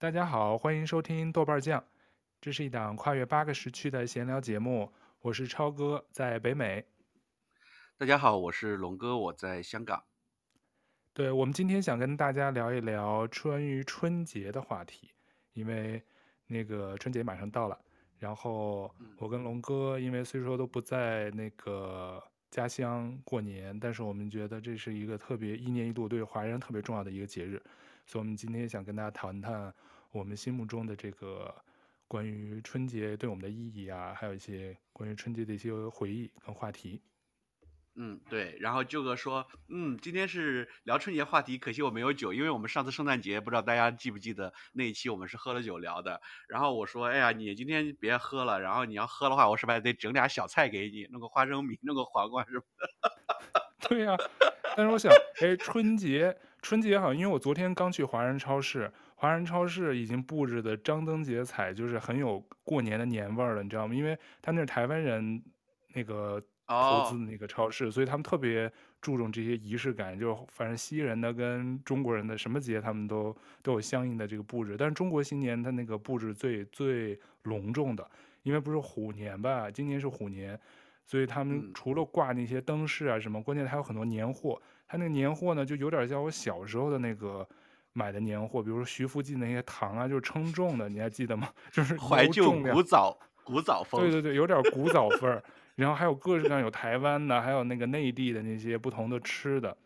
[0.00, 1.82] 大家好，欢迎收听豆瓣酱，
[2.40, 4.92] 这是一档跨越八个时区的闲聊节目。
[5.22, 6.84] 我是超哥，在北美。
[7.96, 10.04] 大家好，我是龙哥，我在香港。
[11.12, 15.10] 对，我们今天想跟大家聊一聊关于春节的话题，
[15.52, 16.00] 因为
[16.46, 17.76] 那个春节马上到了。
[18.20, 27.60] 然后我跟龙哥，因为虽说都不在那个家乡过年，但是我们觉得这是一个特别一年一度对华人特别重要的一个节日，
[28.06, 29.74] 所以我们今天想跟大家谈谈
[30.10, 31.54] 我们心目中的这个
[32.06, 37.02] 关于春节对我们的意义啊，还有一些关于春节的一些回忆跟话题。
[38.00, 38.56] 嗯，对。
[38.60, 46.20] 然后舅哥说，嗯，今天是聊春节话题，可惜我没有酒，因为我们上次圣诞节不知道大家记不记得那一期我们是喝了酒聊的。
[46.48, 53.68] 然后我说，哎呀，你今天别喝了，然后你要喝的话，我是不是还得整点小菜给你，弄个花生米，弄个黄瓜什么的？
[53.88, 54.18] 对呀、啊。
[54.76, 55.12] 但是我想，
[55.42, 63.94] 哎，春节，春节好像因为我昨天刚去华人超市，华人超市已经布置的张灯结彩，就是很有过年的年味儿了，你知道吗？
[63.94, 65.42] 因为他那是台湾人
[65.94, 66.42] 那个。
[66.70, 74.76] 投资的那个超市，所以他们特别注重这些仪式感，就反正西人的跟中国人的什么节，他们都都有相应的这个布置。
[74.78, 78.06] 但是中国新年它那个布置最最隆重的，
[78.42, 79.70] 因为不是虎年吧？
[79.70, 80.60] 今年是虎年，
[81.06, 84.60] 所以他们除了挂那些灯饰啊什么，关键还有很多年货。
[84.86, 87.48] 他那个年货呢，就有点像我小时候的那个
[87.98, 91.48] 买的年货，比如说徐福记那些糖啊，就是称重的，你还记得吗？
[91.72, 94.00] 就是怀旧古早古早风。
[94.00, 95.42] 对对对，有点古早味儿。
[95.74, 99.76] 然后还有各式各样，有台湾的，还有那个内地的那些不同的吃的，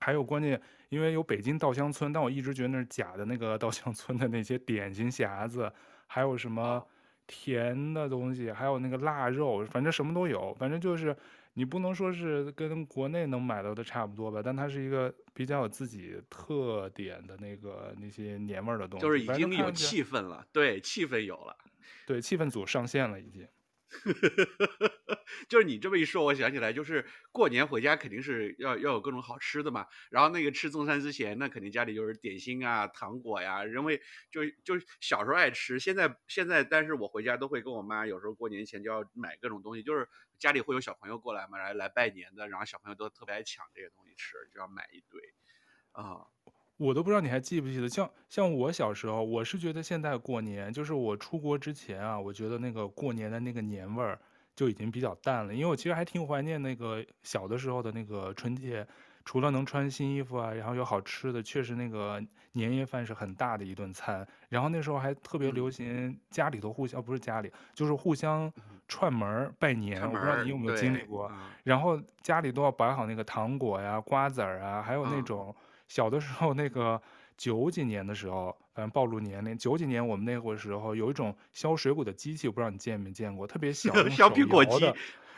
[0.00, 5.72] 还有关键，因为有北京稻香村，但我一直觉得那是假的，那个稻香村的那些点心匣子，
[6.06, 6.84] 还有什么
[7.26, 11.16] 甜的东西，还有那个腊肉，反正什么都有，反正就是
[11.54, 21.56] 你不能说是跟国内能买到的差不多吧，但它是一个比较有自己特点的那个那些年味儿的东西，就是已经有气氛了，对，气氛有了，
[22.06, 23.46] 对，气氛组上线了已经。
[25.48, 29.86] 就是你这么一说，我想起来，就是过年回家肯定是要要有各种好吃的嘛。
[30.10, 33.64] 然后那个吃中餐之前，那肯定家里就是点心啊、糖果呀。
[33.66, 34.00] 因为
[34.30, 45.20] 就就小时候爱吃，现在现在，但是我回家都会跟我妈，有时候过年前就要买各种东西，就是家里会有小朋友过来嘛，来来拜年的，然后小朋友都特别爱抢这些东西吃，就要买一堆
[45.92, 46.26] 啊。
[46.78, 54.16] 我都不知道你还记不记得，像像我小时候，我是觉得现在过年，就是我出国之前啊，我觉得那个过年的那个年味儿
[54.54, 58.86] 就已经比较淡了，因为我其实还挺怀念那个小的时候的那个春节，
[59.24, 62.22] 除了能穿新衣服啊，然后有好吃的，确实那个
[62.52, 68.52] 年夜饭是很大的一顿餐，然后那时候还特别流行家里头互相，不是家里，就是互相
[68.86, 71.28] 串门拜年，我不知道你有没有经历过，
[71.64, 75.52] 然后家里都要摆好那个糖果呀、瓜子儿啊，还有那种。
[75.88, 77.00] 小的时候，那个
[77.36, 79.58] 九几年的时候，反正暴露年龄。
[79.58, 84.92] 九几年我们那会儿时候有一种削水果的机器，我不知道你见没见过，特别小， 削苹果机。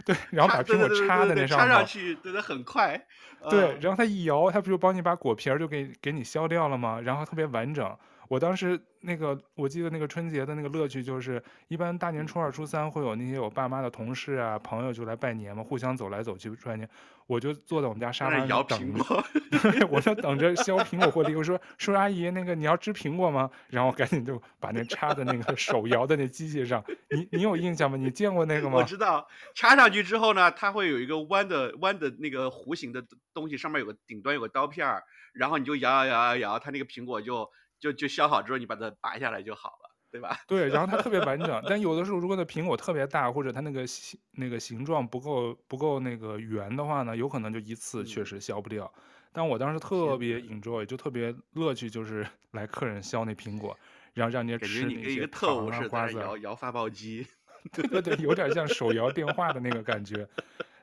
[0.05, 3.07] 对，然后把苹果插在那上面，插上去，对，它很快。
[3.51, 7.01] 对，然后它一摇，它不就帮你把果皮儿就给给你削掉了吗？
[7.01, 7.97] 然后特别完整。
[8.31, 16.89] 我当时那个，我记得那个春节的那个乐趣就是，一般大年初二、初三会有那些我爸妈的同事啊、朋友就来拜年嘛，互相走来走去拜年。
[17.27, 19.25] 我就坐在我们家沙发上摇苹果，
[19.91, 21.35] 我就等着削苹果获利。
[21.35, 26.85] 我说：“叔叔阿姨，那个你要吃苹果吗？”然后赶紧就把那插在那个手摇的那机器上。
[27.11, 27.97] 你你有印象吗？
[27.97, 28.77] 你见过那个吗？
[28.77, 29.27] 我知道，
[29.57, 33.05] 插上去之后呢，它会有一个弯的弯的那个弧形的
[33.35, 35.03] 东西，上面有个顶端有个刀片儿，
[35.33, 37.51] 然后你就摇摇摇摇摇，它那个苹果就。
[37.81, 40.37] 就就削好之后，你把它拔下来就好了，对吧？
[40.47, 41.63] 对，然后它特别完整。
[41.67, 48.93] 但有的时候，如果那苹果特别大，或者它那个形那个形状不够不够那个圆的话呢，有可能就一次确实削不掉。
[48.97, 49.03] 嗯、
[49.33, 53.77] 但我当时特别 enjoy，就特别乐趣，就是来客人削那苹果，
[54.13, 56.19] 然后让人家吃那些糖啊瓜子。
[56.19, 57.27] 摇摇发报机，
[57.73, 60.29] 对对对，有点像手摇电话的那个感觉。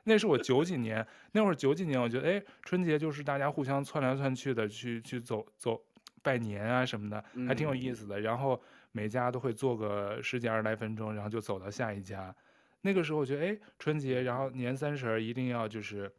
[0.04, 5.78] 那是我九几年那会儿，九几年我觉得，哎，春节就是大家互相窜来窜去的去去走走。
[6.22, 8.18] 拜年啊什么的，还挺有意思的。
[8.20, 8.60] 嗯、然后
[8.92, 12.34] 每家都会坐个十几二十来分钟，然后就走到下一家。
[12.80, 16.12] 那个时候我觉得，哎，春节，然后年三十一定要就是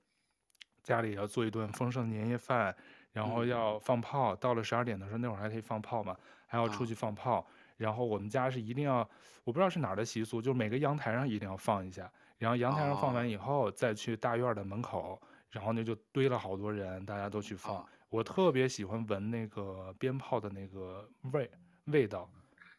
[0.84, 2.75] 家里要做一顿丰盛的年夜饭，
[3.13, 4.36] 然后要放炮。
[4.36, 7.40] 嗯、到了十二点的时候，那会儿还可以放炮嘛，还要出去放炮。
[7.40, 7.45] 啊、
[7.78, 8.98] 然后我们家是一定要，
[9.44, 12.12] 我不知道是哪儿的习俗，就是每个阳台上一定要放一下。
[12.38, 15.19] 然后阳台上放完以后，啊、再去大院的门口，
[15.52, 17.86] 然后那就堆了好多人，大家都去放。
[18.10, 21.50] 啊我特别喜欢闻那个鞭炮的那个味
[21.86, 22.30] 味道，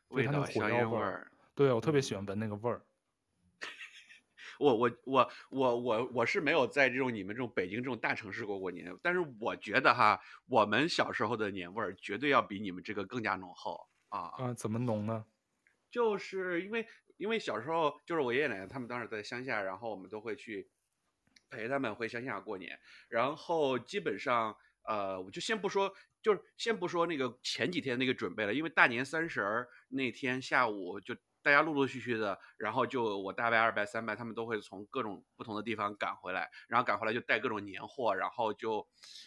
[0.09, 1.31] 味道火药味儿。
[1.55, 2.85] 对，我特别喜欢闻那个味儿。
[4.59, 13.88] 我我我我我我是没有在这种你们这种北京这种大城市过过年，但是我觉得哈，我们小时候的年味儿绝对要比你们这个更加浓厚。
[14.09, 15.25] 啊啊，怎么浓呢？
[15.91, 16.87] 就是因为
[17.17, 20.69] 因为小时候就是我爷爷奶奶他们当时在乡下，然后我们都会去
[21.49, 24.56] 陪他们回乡下过年，然后基本上
[24.87, 25.93] 呃，我就先不说，
[26.23, 31.17] 就是先不说那个前几天那个准备了，因为大年三十儿那天下午就。
[31.43, 38.87] 大家陆陆续续的，然后就我大伯、二伯、三伯他们都会从各种不同的地方赶回来，然后赶回来就带各种年货，然后就，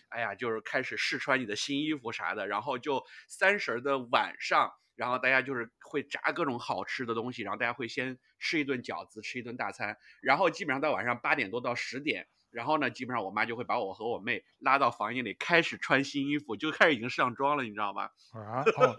[0.10, 18.04] 哎呀，就是开始试穿你的新衣服啥的，然后就三十的晚上，然后大家就是会炸各种好吃的东西，然后大家会先吃一顿饺子，吃一顿大餐，然后基本上到晚上八点多到十点，然后呢，基本上我妈就会把我和我妹拉到房间里开始穿新衣服，就开始已经上妆了，你知道吗？
[18.34, 18.96] 啊，哦，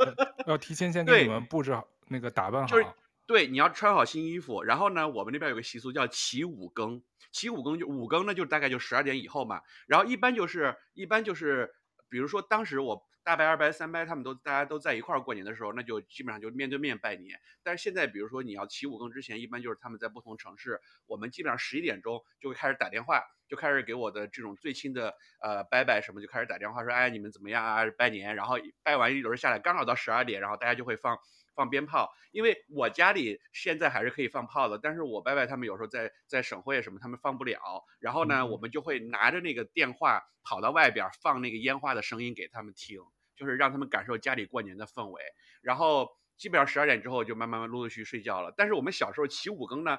[0.46, 2.66] 要提前先给你们布置好那个打扮好。
[2.66, 2.86] 就是
[3.26, 9.62] 对，你要穿好新衣服，然后呢，我们那边有个习俗叫起五更，起五更就五更呢，就大概就十二点以后嘛。
[9.86, 11.74] 然后一般就是一般就是，
[12.10, 17.40] 比如说当时我大拜、二拜、三拜他们都大家都在一块儿过年的时候，那就基本上就面对面拜年。
[17.62, 27.84] 但是现在，比如说你要起五更之前，一般就是他们在不同城市，我们基本上十一点钟就会开始打电话，就开始给我的这种最亲的呃拜拜什么就开始打电话说，哎，你们怎么样啊？
[27.96, 28.36] 拜年。
[28.36, 31.18] 然后拜完一轮下来，刚好到十二点，然后大家就会放。
[31.56, 37.84] 放鞭炮，因为我家里现在还是可以放炮的，但是我伯伯他们有时候在在省会什么，他们放不了。
[38.00, 43.00] 然后呢，我们就会拿着那个电话跑到外边放那个烟花的声音给他们听，
[43.36, 45.22] 就是让他们感受家里过年的氛围。
[45.62, 48.52] 然后基本上十二点之后就慢慢慢陆陆续续睡觉了。
[48.56, 49.98] 但是我们小时候起五更呢，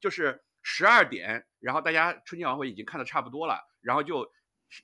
[0.00, 4.30] 就是十二点，然后大家春节晚会已经看的差不多了，然后就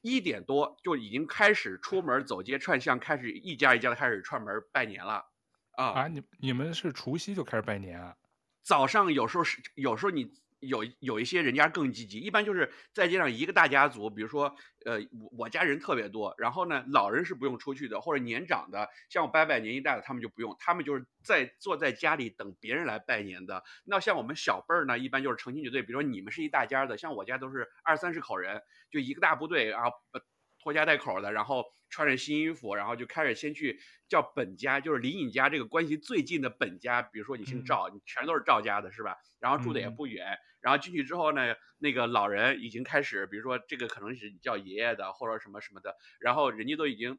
[0.01, 5.25] 一点多就已经开始出门走街串巷，开始一家一家的开始串门拜年了。
[5.73, 6.09] 啊啊！
[6.09, 8.15] 你你们是除夕就开始拜年啊？
[8.63, 10.31] 早上有时候是，有时候你
[10.63, 14.55] 有有一些人家更积极，一般就是在街上一个大家族，比如说，
[14.85, 23.63] 呃，我我家人特别多，然后呢，老人是不用出去的，或者年长的，像我伯伯年纪大的，他们就不用，他们就是在坐在家里等别人来拜年的。
[23.85, 29.83] 那像我们小辈儿呢，一般就是成群结队，比如说你们是一大家的，像我家都是二三十口人，就一个大部队啊。
[30.63, 33.79] 拖家带口的，然后穿着新衣服，然后就开始先去
[34.09, 39.17] 叫本家，就是离你家这个关系最近的本家，比如说你姓赵，你全都是赵家的，是吧？
[39.39, 47.19] 然后住的也不远，然后进去之后呢，那个老人已经开始，比如说这个可能是叫爷爷的，或者什么什么的，然后人家都已经。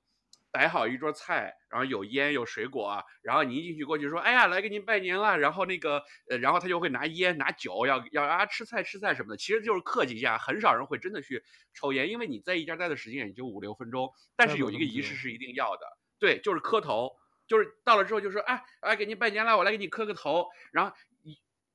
[0.54, 15.56] 摆好一桌菜，然后有烟有水果，然后你一进去过去说，哎呀，来给您拜年了，然后那个，呃，然后他就会拿烟拿酒，要要啊吃菜吃菜什么的，其实就是客气一下，很少人会真的去抽烟，因为你在一家待的时间也就五六分钟，但是有一个仪式是一定。
[15.56, 15.86] 要的，
[16.20, 17.12] 对，就是磕头，
[17.48, 20.96] 就是到了之后就说，哎，来给您拜年了，我来给你磕个头，然后。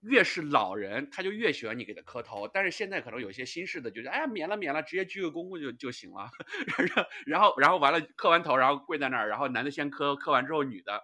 [0.00, 2.46] 越是老人，他就越喜欢你给他磕头。
[2.46, 6.30] 但是现在可能有些新式的，就是哎呀免了免了，直接鞠个躬就就行了。
[7.26, 11.02] 然后然后完了磕完头，然后跪在那儿，然后男的先磕，磕完之后女的，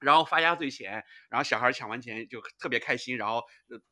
[0.00, 3.44] 然后发压岁钱，然后小孩抢完钱就特别开心，然后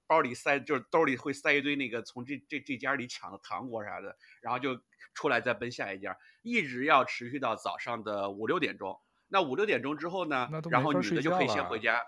[0.07, 4.81] 包里塞就是兜里会塞一堆那个从这这这家里抢的糖果啥的，然后就
[5.15, 9.01] 出来再奔下一家，一直要持续到早上的五六点钟。
[9.29, 12.03] 那五六点钟之后呢，然后女的就可以先回家。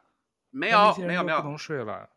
[0.50, 2.08] 没有没有没有，不能睡了。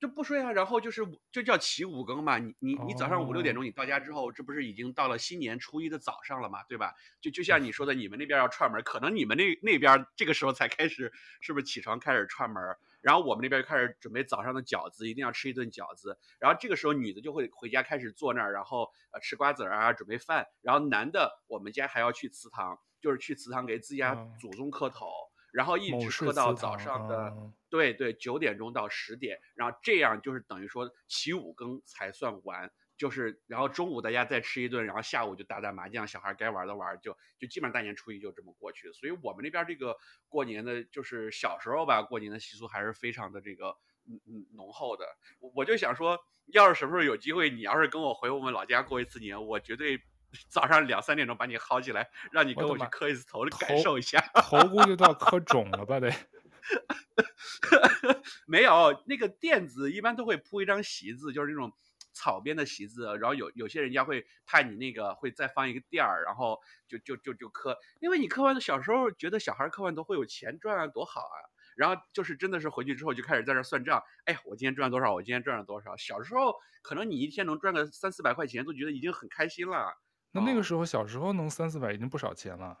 [0.00, 2.38] 就不睡啊，然后就是就叫起五更嘛。
[2.38, 6.94] 你你你早上五六点钟你到家之后，这不是已经到了新年初一的早上了嘛，对吧？
[7.20, 12.62] 就就像你说的，你们那边要串门，可能你们那那边这个时候才开始，是不是起床开始串门？
[13.02, 16.18] 然后我们那边就开始准备早上的饺子，一定要吃一顿饺子。
[16.38, 20.46] 然后这个时候女的就会回家开始坐那儿，然后呃吃瓜子啊，准备饭。
[20.62, 25.06] 然后男的我们家还要去祠堂，就是去祠堂给自家祖宗磕头。
[25.52, 27.34] 然后一直磕到早上的，
[27.70, 38.92] 对对，九点钟到十点，然后这样就是等于说起五更才算完，就是然后中午大家再吃一顿，然后下午就打打麻将，小孩该玩的玩，就就基本上大年初一就这么过去。
[38.92, 39.96] 所以我们那边这个
[40.28, 45.06] 过年的，就是小时候吧，过年的习俗还是非常的这个嗯嗯浓厚的。
[45.54, 46.18] 我就想说，
[46.52, 50.00] 要是什么时候有机会，你要是跟我回我们老家过一次年，我绝对。
[50.48, 54.20] 早上两三点钟把你薅起来，让你跟我去磕一次头，感受一下。
[54.34, 56.08] 头估计都要磕肿了吧得？
[58.46, 61.72] 没有，那个垫子一般都会铺一张席子，就是那种
[62.12, 63.16] 草编的席子。
[63.18, 66.58] 然后有有些人家会派你那个会再放一个垫儿，然后
[66.88, 67.76] 就就就就磕。
[68.00, 71.38] 因为你磕完的小时候觉得小孩磕完都会有钱赚啊，多好啊。
[71.76, 74.02] 然后就是真的是回去之后就开始在这算账。
[74.24, 75.14] 哎呀，我今天赚了多少？
[75.14, 75.96] 我今天赚了多少？
[75.96, 79.94] 小时候可能你一天能赚个三四百块钱，都觉得已经很开心了。
[80.32, 82.78] 那那个时候小时候能三四百已经不少钱了，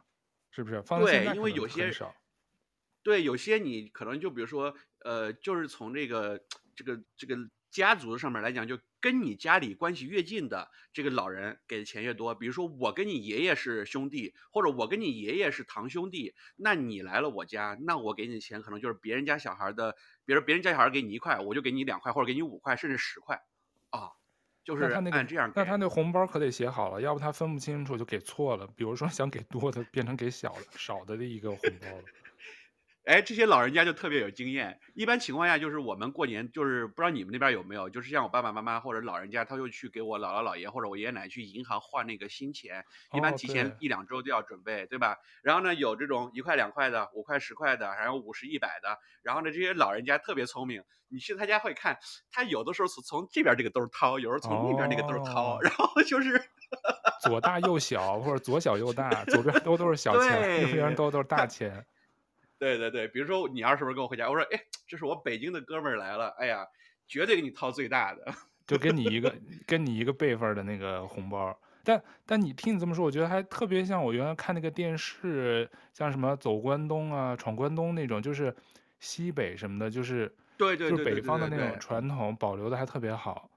[0.50, 0.82] 是不是？
[0.82, 1.90] 对，因为有些
[3.02, 6.40] 对有些你可能就比如说呃，就是从这个
[6.74, 7.36] 这个这个
[7.70, 12.34] 家族上面来讲，就跟你家里关系越近的这个老人给的钱越多。
[12.34, 23.42] 比如说我跟你爷爷是兄弟，或者我跟你爷爷是堂兄弟，那你来了我家，那我给你的钱可能就是别人家小孩的，比如别人家小孩给你一块，我就给你两块，或者给你五块，甚至十块，
[23.90, 24.10] 啊。
[24.62, 28.66] 就是按这样给，那他那红包可得写好了，要不他分不清楚就给错了。
[28.76, 32.04] 比如说想给多的，变成给小的少的的一个红包了。
[33.04, 34.78] 哎，这些老人家就特别有经验。
[34.94, 45.16] 一般情况下，就是我们过年，就是不知道你们那边有没有，就是像我爸爸妈妈或者老人家，他就去给我姥姥姥爷或者我爷爷奶奶去银行换那个新钱，一般提前一两周就要准备，对，吧？
[45.42, 48.98] 然后呢，有这种一块两块的，五块十块的，还有五十一百的。
[49.22, 51.98] 然后呢，这些老人家特别聪明，你去他家会看，
[52.30, 56.40] 他有的时候是从这边这个兜掏，有时候从那边那个兜掏，然后就是
[57.22, 61.84] 左大右小，或者左小右大，左边兜都是小钱，右边兜都是大钱。
[62.60, 66.66] 对对对，比如说你二十分跟我回家，我说，哎，这是我北京的哥们儿来了，哎呀，
[67.08, 68.32] 绝对给你掏最大的，
[68.66, 69.34] 就跟你一个
[69.66, 71.58] 跟你一个辈分的那个红包。
[71.82, 78.54] 但但你听你这么说，我觉得还特别像我原来看那个电视，像什么走关东啊、闯关东那种，就是
[78.98, 83.50] 西北什么的，就是对对对，就是北方的那种传统保留的还特别好。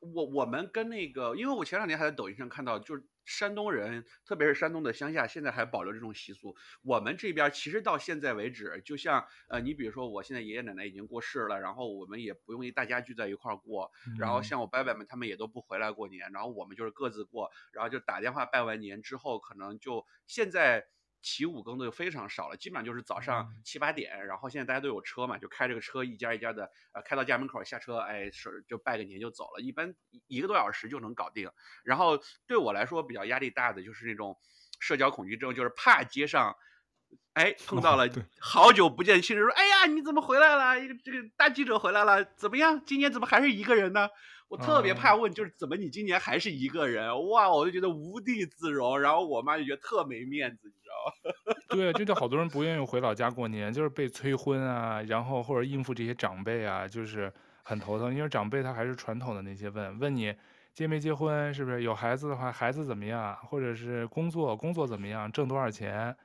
[0.00, 3.04] 我我们跟那个，因为我前两年还在抖音上看到，就是。
[3.28, 6.56] 山东人，特别是山东的乡下，现在还保留这种习俗。
[6.82, 13.92] 我们这边其实到现在为止，就像呃，你比如说，我现在爷爷奶奶已经过世了，然后我们也不用一大家聚在一块儿过。
[14.18, 20.88] 然后像我伯伯们，他们也都不回来过年，然后我们就是各自过，然后就打电话拜完年之后，可能就现在。
[21.20, 29.94] 起五更的就非常少了，基本上就是早上七八点，然后现在大家都有车嘛，就开这个车一家一家的，呃，开到家门口下车，哎，是就拜个年就走了，一般
[30.26, 31.50] 一个多小时就能搞定。
[31.84, 34.38] 然后对我来说比较压力大的就是那种
[34.80, 36.56] 社交恐惧症，就是怕街上，
[37.34, 38.08] 哎，碰到了
[38.40, 40.78] 好久不见亲人说，哎呀，你怎么回来了？
[40.80, 42.82] 一个这个大记者回来了，怎么样？
[42.84, 44.08] 今年怎么还是一个人呢？
[44.48, 47.28] 我特别怕问，就是怎么你今年还是一个人？
[47.28, 50.68] 哇，我就觉得无地自容，然后我妈就觉得特没面子。
[50.68, 58.12] 你知道吗 对，就就好多人不愿意回老家过年，就是被催婚啊，然后或者应付这些长辈啊，就是很头疼。
[58.12, 60.34] 因为长辈他还是传统的那些问，问你
[60.72, 66.16] 结没结婚，是不是有孩子的话，孩子怎么样，或者是工作工作怎么样，挣多少钱，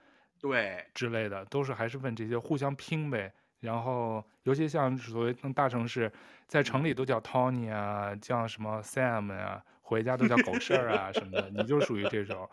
[0.43, 3.31] 对之类的，都是还是问这些，互相拼呗。
[3.61, 6.11] 然后，尤其像所谓大城市，
[6.47, 9.63] 在城里都叫 Tony 啊，叫什么 Sam 啊。
[9.85, 12.47] 回家都叫狗剩儿啊什么的，你就属于这种。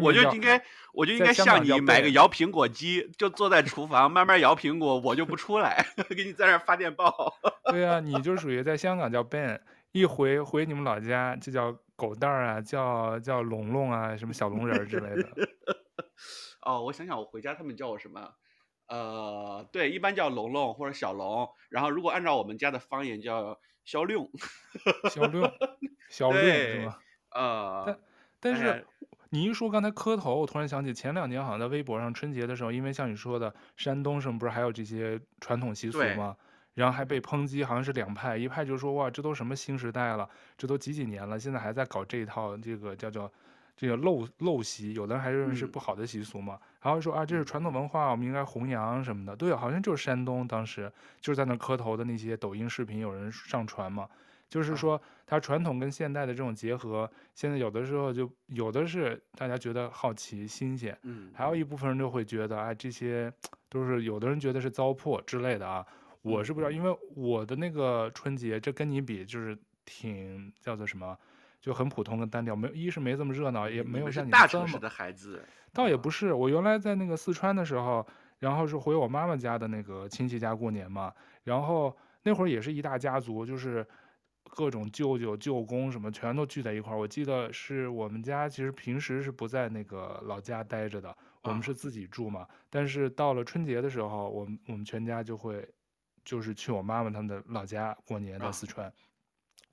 [0.00, 0.62] 我就应该，
[0.94, 5.84] 我就应该像你买个摇苹果机，就坐在厨房慢慢摇苹果，我就不出来，
[6.16, 7.34] 给你在那儿发电报。
[7.70, 9.60] 对啊，你就属于在香港叫 Ben，
[9.92, 15.28] 一回回你们老家就叫狗蛋儿啊，叫叫龙龙啊，什么小龙人之类的。
[16.62, 18.34] 哦，我想想，我回家他们叫我什么？
[18.86, 23.58] 呃，对，一般叫龙龙或者小龙，然后如果按照我们家的方言叫。
[23.82, 24.30] 小六，
[25.10, 25.50] 小六，
[26.10, 27.00] 小六是吧？
[27.34, 27.84] 呃，
[28.38, 28.86] 但但是
[29.30, 36.36] 你一说刚才磕头，我突然想起前两年好像在微博上春节的时候，因为像你说的山东省不是还有这些传统习俗吗？
[36.74, 43.32] 然后还被抨击，好像是两派，一派就说哇，这都什么新时代了，这都几几年了，现在还在搞这一套，这个叫做。
[43.80, 49.34] 这个陋陋习，有的人还认为是不好的习俗嘛，还、嗯、会说啊，这是传统文化，我们应该弘扬什么的。
[49.34, 54.06] 对，好像就是山东当时就是在那磕头的那些抖音视频，有人上传嘛，
[54.50, 63.32] 就是说它传统跟现代的这种结合，现在有的时候就有的是大家觉得好奇新鲜，嗯，还有一部分人就会觉得啊，这些
[63.70, 65.86] 都是有的人觉得是糟粕之类的啊。
[66.20, 69.56] 我是不知道，因为我的那个春节，这跟你比就是
[69.86, 71.16] 挺叫做什么？
[71.60, 76.32] 就很普通的单调，没一是没这么热闹，也没有像你大城市的孩子，倒也不是。
[76.32, 78.06] 我原来在那个四川的时候，
[78.38, 81.12] 然后是回我妈妈家的那个亲戚家过年嘛，
[81.44, 83.86] 然后那会儿也是一大家族，就是
[84.44, 86.98] 各种舅舅、舅公什么全都聚在一块儿。
[86.98, 92.46] 我记得是我们家其实平时是不在那个老家待着的，我们是自己住嘛。
[92.70, 95.68] 但是到了春节的时候，我们我们全家就会
[96.24, 98.90] 就是去我妈妈他们的老家过年，在四川。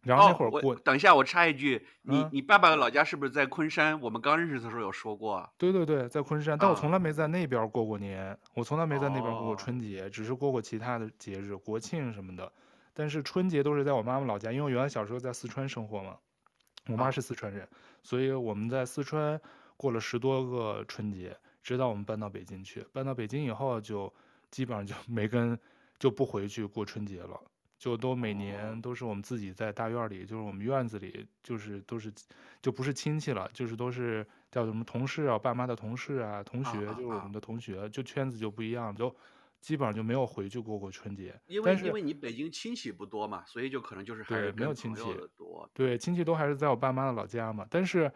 [0.03, 3.99] 然后那会儿过，哦、等一下，我插一句，你、嗯、你爸爸的老家是不是在昆山？
[3.99, 5.49] 我们刚认识的时候有说过。
[5.57, 12.51] 对对对，在昆山，但我从来没在那边过过年，啊、我从来没在那边过过春节，哦，只是过过其他的节日，国庆什么的。
[12.93, 16.17] 但是春节都是在我妈妈老家，因为我原来小时候在四川生活嘛，
[16.87, 17.67] 我妈是四川人，啊，
[18.01, 19.39] 所以我们在四川
[19.75, 22.85] 过了十多个春节，直到我们搬到北京去。
[22.93, 24.11] 搬到北京以后，就
[24.49, 25.59] 基本上就没跟，
[25.99, 27.39] 就不回去过春节了。
[27.77, 32.11] 就都每年都是我们自己在大院里，就是我们院子里，就是都是，
[32.61, 39.15] 就不是亲戚了，就是都是叫什么同事啊，爸妈的同事啊，同学，就是我们的同学，就圈子就不一样，就
[39.59, 41.39] 基本上就没有回去过过春节。
[41.45, 45.03] 因为因为你北京亲戚不多嘛，所以就可能就是还是没有亲戚
[45.35, 45.69] 多。
[45.73, 47.65] 对，亲戚都还是在我爸妈的老家嘛。
[47.69, 48.11] 但是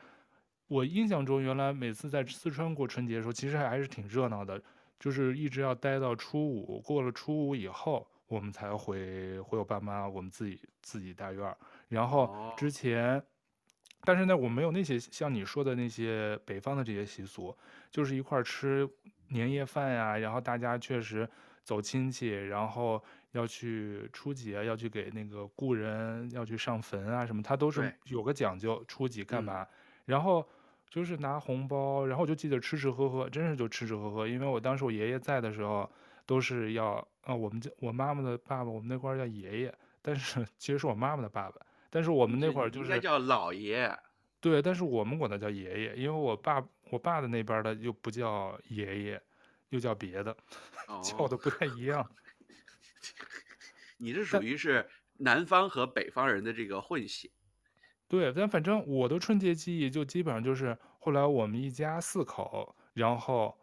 [0.68, 4.60] 我印象中，原来每次在四川过春节的时候，其实还是挺热闹的，
[5.00, 11.56] 就是一直要待到初五，过了初五以后，我们才回回我爸妈我们自己自己大院儿。
[11.88, 13.18] 然后之前。
[13.20, 13.24] 哦
[14.04, 17.56] 但是呢，我没有那些像你说的那些北方的这些习俗，
[17.92, 18.90] 就是一块儿吃
[19.28, 21.30] 年夜饭呀，然后大家确实
[21.64, 23.00] 走亲戚，然后
[23.34, 29.68] 要去初几啊，要去给那个故人要去上坟啊什么，他都是有个讲究，初几干嘛，
[30.06, 30.44] 然后
[30.90, 35.88] 就是拿红包，然后就记得吃吃喝喝，真是就吃吃喝喝，因为我当时我爷爷在的时候，
[36.32, 41.60] 都是要啊，我们我妈妈的爸爸，我们那块儿叫爷爷，但是其实是我妈妈的爸爸。
[41.90, 43.94] 但是我们那会儿就是应该叫老爷，
[44.40, 49.22] 对，但是我们管他叫爷爷，因为我爸我爸的那边的又不叫爷爷，
[49.72, 50.32] 又叫别的，
[50.88, 52.10] 哦、叫的不太一样。
[53.98, 57.30] 你这属于是南方和北方人的这个混血。
[58.08, 63.58] 对，但反正我的春节记忆就基本上就是后来我们一家四口，然后。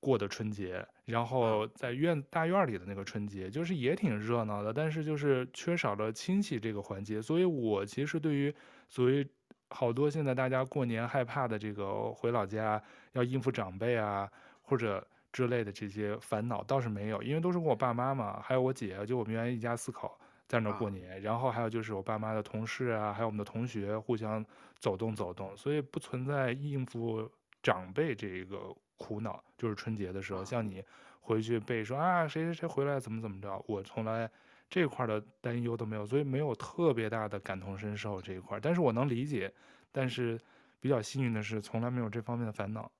[0.00, 8.54] 过的春节，然后在院大院里的那个春节，就是也挺热闹的，但是就是缺少了亲戚这个环节，所以我其实对于
[8.90, 9.26] 所谓
[9.70, 20.14] 好多现在大家过年害怕的这个回老家要应付长辈啊或者之类的这些烦恼倒是没有，因为都是跟我爸妈嘛，还有我姐，就我们原来一家四口
[20.46, 24.44] 在那过年，然后还有就是我爸妈的同事啊，还有我们的同学互相
[24.78, 27.26] 走动走动，所以不存在应付
[27.62, 28.76] 长辈这个。
[28.98, 30.84] 苦恼就是春节的时候，像你
[31.20, 34.30] 回去背说啊，谁谁谁回来怎么怎么着，我从来
[34.68, 39.54] 这块的担忧都没有，所以没有特别大的感同身受这一块，但是我能理解，
[39.90, 40.38] 但是
[40.80, 42.90] 比较幸运的是从来没有这方面的烦恼。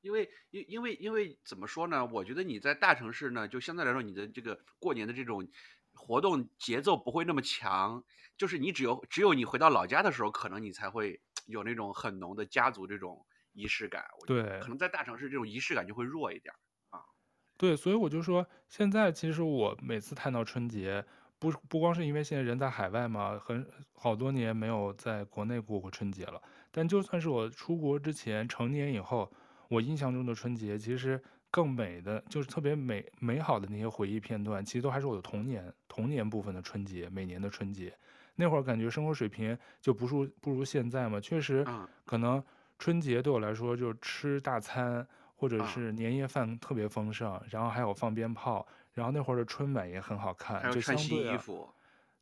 [0.00, 2.06] 因为因因为因为怎么说呢？
[2.06, 5.48] 我觉得你在大城市呢，就相对来说你的这个过年的这种
[5.94, 8.04] 活动节奏不会那么强，
[8.36, 13.26] 就是你只有只有你回到老家的时候，可能你才会有那种很浓的家族这种。
[13.56, 16.54] 仪式感，对，可能在大城市这种仪式感就会弱一点
[16.90, 17.00] 啊。
[17.56, 21.02] 对，所以我就说，现在其实我每次谈到春节，
[21.38, 26.40] 不不光是因为现在人在海外嘛，很好多年没有在国内过过春节了。
[26.70, 29.32] 但就算是我出国之前，成年以后，
[29.70, 31.18] 我印象中的春节，其实
[31.50, 37.96] 更美的，就是特别美美好的那些回忆片段，其实都还是我的童年童年部分的春节，每年的春节，
[38.34, 41.66] 那会儿感觉生活水平就不如不如现在嘛，确实
[42.04, 42.44] 可能。
[42.78, 51.72] 春节对我来说就是吃大餐，或者是年夜饭特别丰盛，啊、然后还有放鞭炮，然后那会儿的春晚也很好看，还有穿新衣服，啊、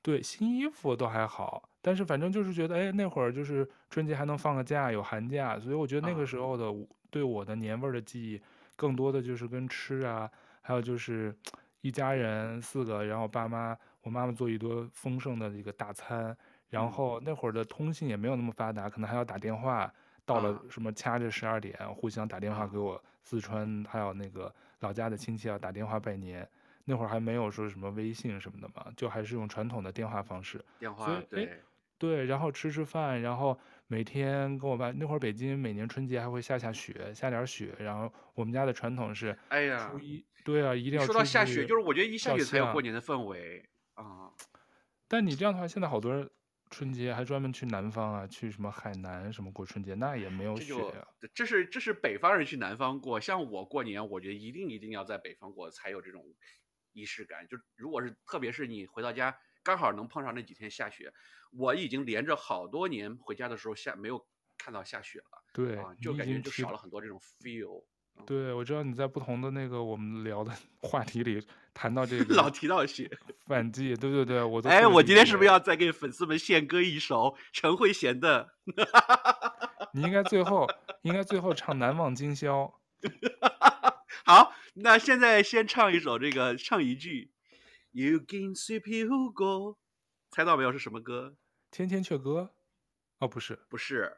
[0.01, 6.73] 对，新衣服都还好，但是反正就是觉得，哎，那会儿就是春节还能放个假，有寒假，所以我觉得那个时候的
[7.11, 8.41] 对我的年味儿的记忆，
[8.77, 10.31] 更多的就是跟吃啊，
[10.63, 11.37] 还有就是
[11.81, 16.37] 一家人四个，然后爸妈，我妈妈做一顿丰盛的一个大餐，
[16.69, 19.93] 然后那会儿的通信也没有那么发达，可能还要打电话。
[20.25, 26.49] 到了什么掐着十二点，互相打电话给我四川还有那个老家的亲戚要打电话拜年，
[26.85, 30.65] 那会儿还没有说什么微信什么的嘛，就还是用传统的电话方式。
[30.79, 31.61] 电话对
[31.99, 44.31] 对，然后吃吃饭，然后每天跟我爸那会儿北京每年春节还会下下雪，下点雪，然后我们家的传统是哎呀，初一对啊，一定要说到下雪，就是我觉得一下雪才有过年的氛围啊。
[45.07, 46.31] 但你这样的话，现在好多人。
[46.71, 51.09] 春节还专门去南方啊，去什么海南什么过春节，那也没有雪呀、啊。
[51.33, 56.25] 这是这是北方人去南方过，像我过年，我觉得一定一定要在北方过才有这种
[56.93, 57.47] 仪式感。
[57.47, 61.13] 就如果是特别是你回到家刚好能碰上那几天下雪，
[61.53, 64.27] 我已经连着好多年回家的时候下没有
[64.59, 67.85] 看到下雪了，对，啊、就感觉就少了很多这种 feel。
[68.27, 73.11] 对，我知道你在不同的那个我们聊的话题里谈到这 个，老提到雪，
[73.47, 78.55] 反季，对对对，我都哎，我今天是不是要再给粉丝们献歌一首陈慧娴的？
[79.93, 80.67] 你应该最后
[81.03, 82.73] 应该最后唱《难忘今宵》。
[84.25, 87.33] 好，那现在先唱一首这个，唱一句。
[87.91, 89.79] You can see people go，
[90.31, 91.37] 猜到没有是什么歌？
[91.71, 92.55] 天天阙歌？
[93.19, 94.17] 哦，不是，不是，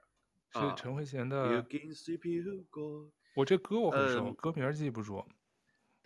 [0.52, 1.52] 是陈慧娴的。
[1.52, 3.10] You can see people go。
[3.34, 5.26] 我这歌我很熟，嗯、歌名记不住。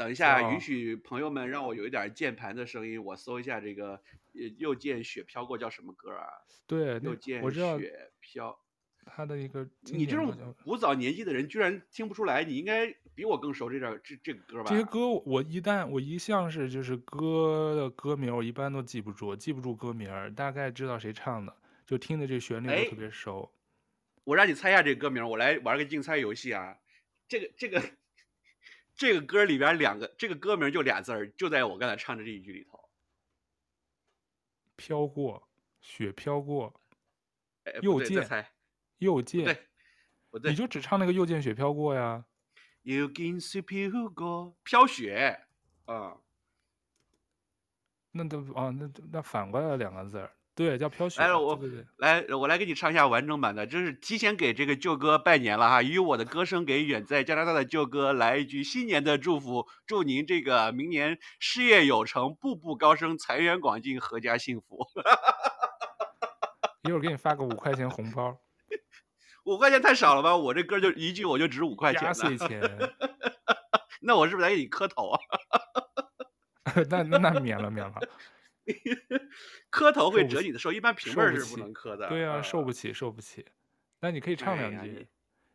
[0.00, 4.00] 等一下，允许朋友们让我有一点键盘的声音，我搜一下这个
[4.56, 6.24] “又见雪飘过”叫什么歌啊？
[6.66, 8.58] 对，又见雪飘。
[9.04, 14.70] 他的一个，你这种古早年纪的人居然听不出来，你应该比我更熟这点这这个歌吧？
[14.70, 23.52] 这些歌我一旦我一向是就是歌的歌名，我一般都记不住，记不住歌名，大概知道谁唱的，就听的这旋律我特别熟。
[24.24, 26.78] 我让你猜一下这个歌名，我来玩个竞猜游戏啊。
[27.28, 27.82] 这个这个
[29.00, 32.90] 这个歌里边两个，这个歌名就俩字儿，就在我刚才唱的这一句里头。
[34.76, 35.48] 飘过，
[35.80, 36.82] 雪飘过，
[37.64, 38.46] 哎，又见，
[38.98, 39.68] 又见，对，
[40.28, 42.26] 不对，你就只唱那个又见雪飘过呀。
[42.82, 45.46] 又见雪飘过，飘雪，
[45.86, 46.18] 啊，
[48.10, 50.36] 那都啊，那那反过来两个字儿。
[50.54, 51.20] 对，叫飘雪。
[51.22, 64.86] 来，我对对对来，我来给你唱一下完整版的，就是提前给这个舅哥拜年了哈，以我的歌声给远在加拿大的舅哥来一句新年的祝福，祝您这个明年事业有成，步步高升，财源广进，阖家幸福。
[66.82, 68.36] 一会儿给你发个五块钱红包。
[69.44, 70.36] 五块钱太少了吧？
[70.36, 72.02] 我这歌就一句我就值五块钱。
[72.02, 72.60] 压岁钱。
[74.02, 75.20] 那我是不是得给你磕头啊？
[76.90, 77.94] 那那那免了免了。
[79.70, 82.08] 磕头会折你的寿，一般平辈是不能磕的。
[82.08, 83.44] 对啊，受不起，受不起。
[84.00, 85.06] 那你可以唱两句，哎、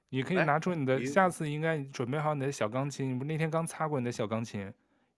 [0.09, 3.09] 你可以拿出你的，哎、下次应该准备好你的小钢琴。
[3.11, 4.71] 你不那天刚擦过你的小钢琴，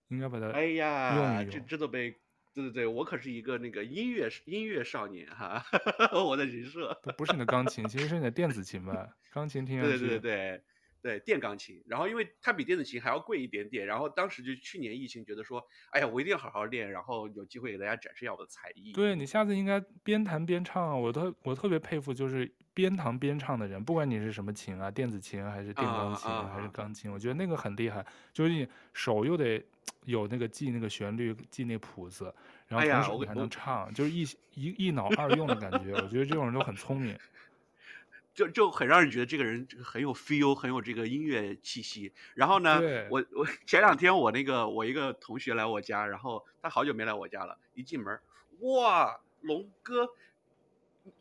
[0.08, 0.50] 应该把它。
[0.52, 2.10] 哎呀，这这都被，
[2.54, 5.62] 对对对，我可是一个那个音乐音乐少年哈，
[6.12, 6.98] 我的人设。
[7.16, 9.08] 不是你的钢琴，其实是你的电子琴吧？
[9.30, 9.98] 钢琴听上去。
[9.98, 10.62] 对对对对。
[11.00, 18.92] 对电钢琴，然后因为它比电子琴还要贵一点点，然后当时就去年疫情觉得说，哎呀，我一定要好好练，然后有机会给大家展示一下我的才艺。
[18.92, 29.64] 对，你下次应该边弹边唱啊，我特我特别佩服就是边弹边唱的人，不管你是什么琴啊，电子琴还是电钢琴、啊、还是钢琴，我觉得那个很厉害，就是你手又得
[30.04, 32.34] 有那个记那个旋律，记那谱子，
[32.66, 34.22] 然后同时你还能唱，哎、就是一
[34.54, 37.16] 一一脑二用的感觉，我觉得这种人都很聪明。
[38.38, 42.12] 就就很让人觉得这个人很有 feel，很有这个音乐气息。
[42.34, 48.16] 然后呢，我我前两天我那个我一个同学来我家，然后他好久没来我家了，一进门，
[48.60, 50.08] 哇，龙哥。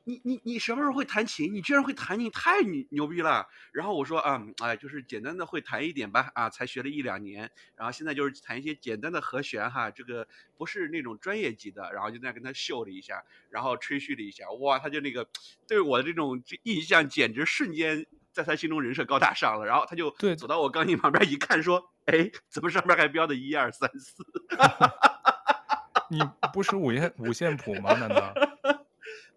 [0.04, 1.54] 你你你什么时候会弹琴？
[1.54, 3.48] 你居然会弹，你太牛牛逼了！
[3.72, 15.28] 然后我说啊，哎，就是简单的会弹一点吧，啊，才学了一两年，然后现在就是弹一些简单的和弦哈，这个不是那种专业级的，然后就在跟他秀了一下，然后吹嘘了一下，哇，他就那个
[15.68, 24.24] 对我的这种印象简直瞬间在他心中人设高大上了，然后他就走到我钢琴旁边一看，说，哎，怎么上面还标的一二三四？
[26.10, 26.22] 你
[26.54, 27.94] 不识五线五线谱吗？
[27.94, 28.34] 难道？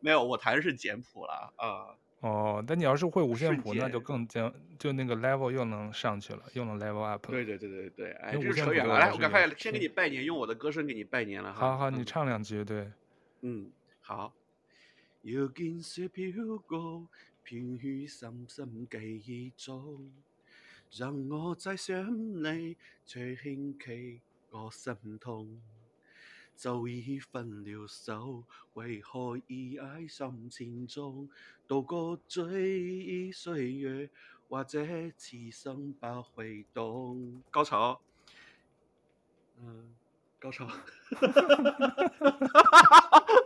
[0.00, 1.96] 没有，我弹的是简谱了啊。
[2.20, 7.26] 哦，但你要是会五线谱，那就更将就那个 level 又能上去了，又能 level up。
[7.30, 8.98] 对对对对对，哎，这扯远了。
[8.98, 11.60] 来，我赶快先给你拜年，用我的歌声给你拜年了哈。
[11.60, 12.90] 好好，你唱两句，对。
[13.40, 14.34] 嗯，好。
[15.22, 16.32] 又见雪飘
[16.66, 17.06] 过，
[17.42, 20.10] 飘雨深深记忆中，
[20.90, 25.60] 让我再想你，却轻启我心痛。
[26.60, 28.44] 就已分了手，
[28.74, 31.26] 为何依挨心前中
[31.66, 34.10] 度过追忆岁月，
[34.46, 37.42] 或者此生不会懂。
[37.50, 37.98] 高潮，
[39.58, 39.94] 嗯，
[40.38, 40.68] 高潮，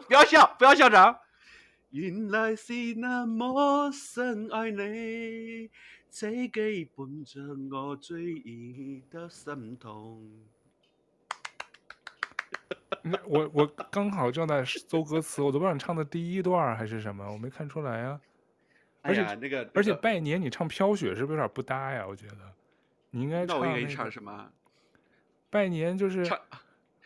[0.09, 1.16] 不要笑，不要笑场。
[1.90, 5.70] 原来是那么深爱你，
[6.11, 10.29] 这基本着我追忆的心痛。
[13.26, 18.20] 我我刚好正在搜歌词，我都不知道你唱的第一段还是什么，我没看出来呀。
[19.02, 22.07] 而且、哎、那个，而且拜年你唱飘雪是不是有点不搭呀？
[22.07, 22.37] 我觉得
[23.11, 23.66] 你应该唱、那个。
[23.66, 24.50] 那我应该唱什么？
[25.50, 26.40] 拜年就是唱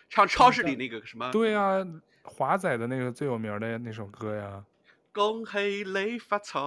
[0.08, 1.30] 唱超市里那个什么？
[1.32, 1.84] 对啊，
[2.22, 4.64] 华仔的那个最有名的那首歌呀。
[5.12, 6.60] 恭喜你发财。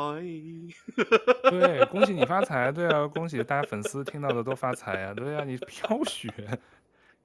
[1.50, 2.70] 对，恭喜你发财。
[2.70, 5.14] 对啊，恭喜大家粉丝听到的都发财啊。
[5.14, 6.30] 对啊，你飘雪。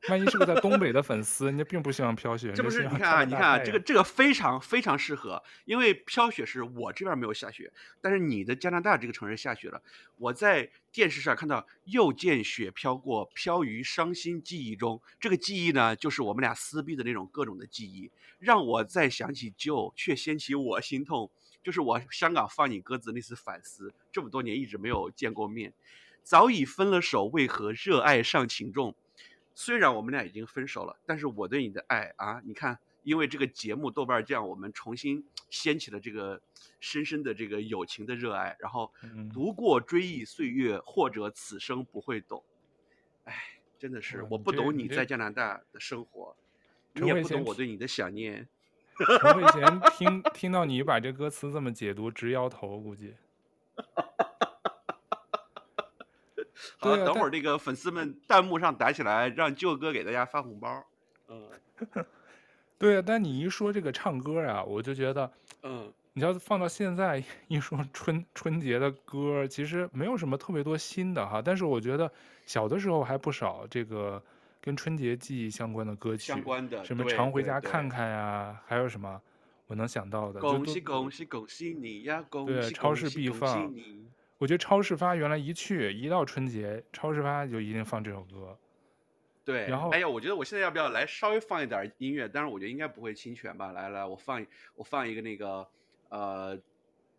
[0.08, 2.52] 万一是个在东北的粉丝，人家并不希望飘雪。
[2.52, 9.82] 这不是你看啊，你看啊，这个这个非常非常适合，因为飘雪是我这边没有下雪，但是你的加拿大这个城市下雪了。
[10.16, 15.00] 我在电视上看到又见雪飘过，飘于伤心记忆中。
[15.18, 21.30] 这个记忆呢，就是我们俩撕逼的那种各种的记忆，让我再想起旧，却掀起我心痛。
[21.62, 25.72] 就是我香港放你鸽子那次反思，这么多年一直没有见过面，
[26.22, 28.94] 早已分了手，为何热爱上情重？
[29.58, 36.38] 虽然我们俩已经分手了，但是我对你的爱啊，你看，因为这个节目豆瓣酱，我们重新掀起了这个
[36.78, 38.54] 深深的这个友情的热爱。
[38.60, 38.92] 然后，
[39.32, 42.44] 读过追忆岁月，或者此生不会懂。
[43.24, 43.34] 哎，
[43.78, 46.36] 真的是，我不懂你在加拿大的生活，
[46.92, 48.46] 你也不懂我对你的想念。
[48.98, 53.14] 我以前听听到你把这歌词这么解读，直摇头，估计。
[56.78, 60.84] 好，啊、等会儿这个粉丝们弹幕上打起来，让舅哥给大家发红包。
[61.28, 61.48] 嗯，
[62.78, 65.30] 对啊，但你一说这个唱歌啊，我就觉得，
[65.62, 72.10] 嗯，你要放到现在一说春春节的歌，其实没有什么特别多新的哈，但是我觉得
[72.46, 74.22] 小的时候还不少这个
[74.60, 79.20] 跟春节记忆相关的歌曲，相关的什么常回家看看呀，还有什么
[79.66, 83.74] 我能想到的，恭喜恭喜恭喜你呀，恭喜恭喜恭喜，对，超市必放。
[84.38, 88.58] 我觉得超市发原来一去一到春节，超市发就一定放这首歌。
[89.44, 92.28] 对，然后哎呀，我觉得我现在要不要来稍微放一点音乐？
[92.28, 93.72] 但是我觉得应该不会侵权吧？
[93.72, 94.44] 来来，我放
[94.74, 95.66] 我放一个那个。
[96.08, 96.56] 呃，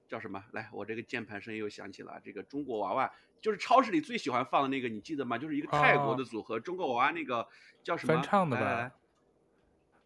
[0.07, 0.41] 叫什么？
[0.51, 2.21] 来，我这个键盘声音又响起了。
[2.23, 5.37] 这个中国娃娃就是超市里最喜欢放的那个，你记得吗？
[5.37, 7.45] 就是一个泰国的组合，哦、中国娃娃那个
[7.83, 8.13] 叫什么？
[8.13, 8.89] 翻唱的吧？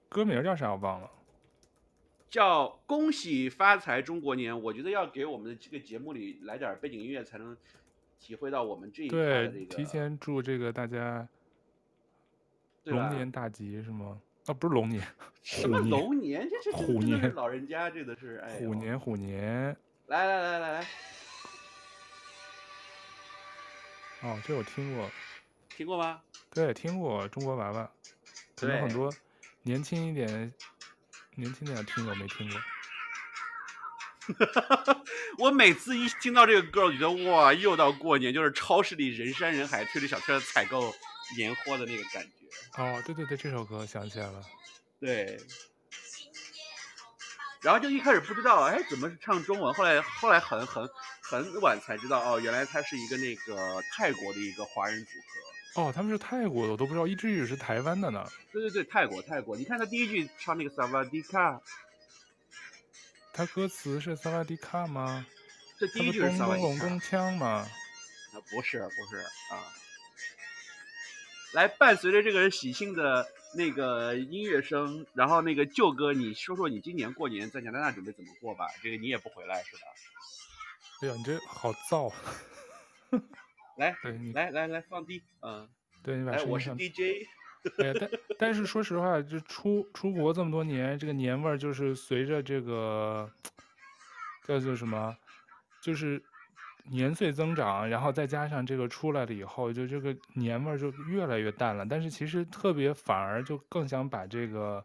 [0.09, 0.71] 歌名叫啥？
[0.71, 1.11] 我忘了。
[2.31, 4.53] 叫《恭喜发财中国年》。
[4.57, 7.55] 我觉得要给我们的这个节目里来点背景音乐，才能
[8.17, 9.65] 体会到我们这一块的这个。
[9.65, 11.27] 对，提前祝这个大家
[12.85, 14.19] 龙年大吉，是吗？
[14.45, 15.05] 啊，不是龙年，
[15.43, 16.49] 什么龙年？
[16.49, 18.59] 这是虎年，老人家这个是哎。
[18.59, 19.75] 虎年虎年，
[20.07, 20.87] 来来来来来。
[24.21, 25.11] 哦，这我听过。
[25.67, 26.21] 听过吗？
[26.53, 27.91] 对，听过中国娃娃。
[28.55, 29.11] 可能很多
[29.63, 30.53] 年轻一点、
[31.35, 32.59] 年轻点的听友没听过。
[35.37, 40.93] 我每次一听到这个歌，我觉得哇，又到过年，就是超市里人山人海，推着小车采购
[41.35, 42.81] 年货的那个感觉。
[42.81, 44.43] 哦，对对对，这首歌想起来了，
[44.99, 45.39] 对。
[47.61, 49.73] 然后就一开始不知道，哎，怎么是唱中文？
[49.73, 50.87] 后来后来很很
[51.21, 55.50] 很晚才知道，哦，原来他是一个那个泰国的一个华人组合。
[55.75, 58.27] 哦，他们是泰国的，我都不知道，一直以为是台湾的呢。
[58.51, 61.61] 对对对，泰国泰国，你看他第一句唱那个萨瓦迪卡，
[63.31, 65.25] 他歌词是萨瓦迪卡吗？
[65.79, 66.61] 这第一句是萨瓦迪
[66.99, 67.31] 卡。
[67.31, 67.47] 吗？
[68.33, 69.17] 啊，不是不是
[69.53, 69.71] 啊。
[71.53, 78.67] 来，伴随着这个喜庆的那个音乐声，然后那个舅哥，你说说你今年过年在加拿大准备怎么过吧？
[78.81, 79.83] 这个你也不回来是吧？
[81.01, 82.13] 哎呀，你这好燥！
[83.81, 83.95] 来，
[84.33, 85.67] 来来来，放低，嗯，
[86.03, 87.25] 对你把声音我是 DJ。
[87.79, 93.27] 哎，但但是说实话，就出出国这么多年，这个年味儿就是随着这个
[94.45, 95.17] 叫做什么，
[95.81, 96.21] 就是。
[96.89, 101.85] 年岁增长，然后再加上这个出来了以后，就这个年味儿就越来越淡了。
[101.85, 104.83] 但是其实特别反而就更想把这个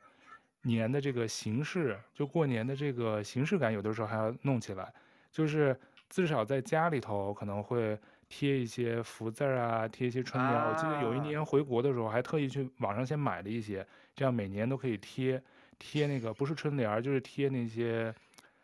[0.60, 4.92] 年的这个形式，就过年的这个形式感，有的时候还要弄起来。
[5.32, 5.74] 就是
[6.10, 10.60] 至少在家里头可能会贴一些福字儿啊，贴一些春联。
[10.60, 15.42] 我记得有一年回国的时候，还特意去网上先买了一些，这样每年都可以贴
[15.78, 18.14] 贴那个不是春联，就是贴那些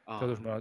[0.07, 0.61] 叫做什么。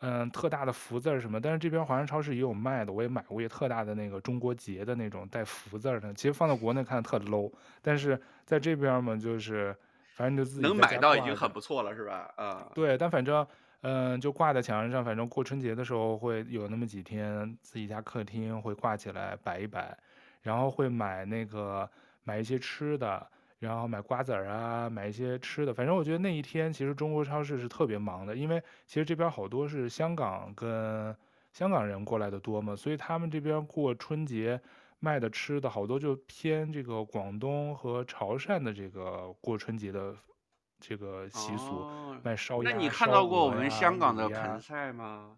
[0.00, 6.14] 嗯，特大的福字儿什么，但是这边华人超市也有卖的，我也买过，也特大的那个中国结的那种带福字儿的。
[6.14, 9.76] 其实放到国内看特 low，但是在这边嘛，就是
[10.14, 12.32] 反正就自己能买到已经很不错了，是吧？
[12.36, 13.44] 啊，对，但反正
[13.82, 19.96] 嗯，就挂在墙上，反正过春节的时候会有那么几天，自己家客厅会挂起来摆一摆，
[20.42, 21.88] 然后会买那个
[22.24, 23.26] 买一些吃的。
[23.60, 31.12] 然后买瓜子儿啊，买一些吃的，反正我觉得那一天其实中国超市是特别忙的，因为其实这边好多是香港跟
[31.52, 34.60] 香港人过来的多嘛，所以他们这边过春节
[35.00, 40.14] 卖的吃的好多就偏这个广东和潮汕的这个过春节的
[40.80, 42.70] 这个习俗，哦、卖烧鸭。
[42.70, 45.36] 那你看到过我们香港的盆菜吗？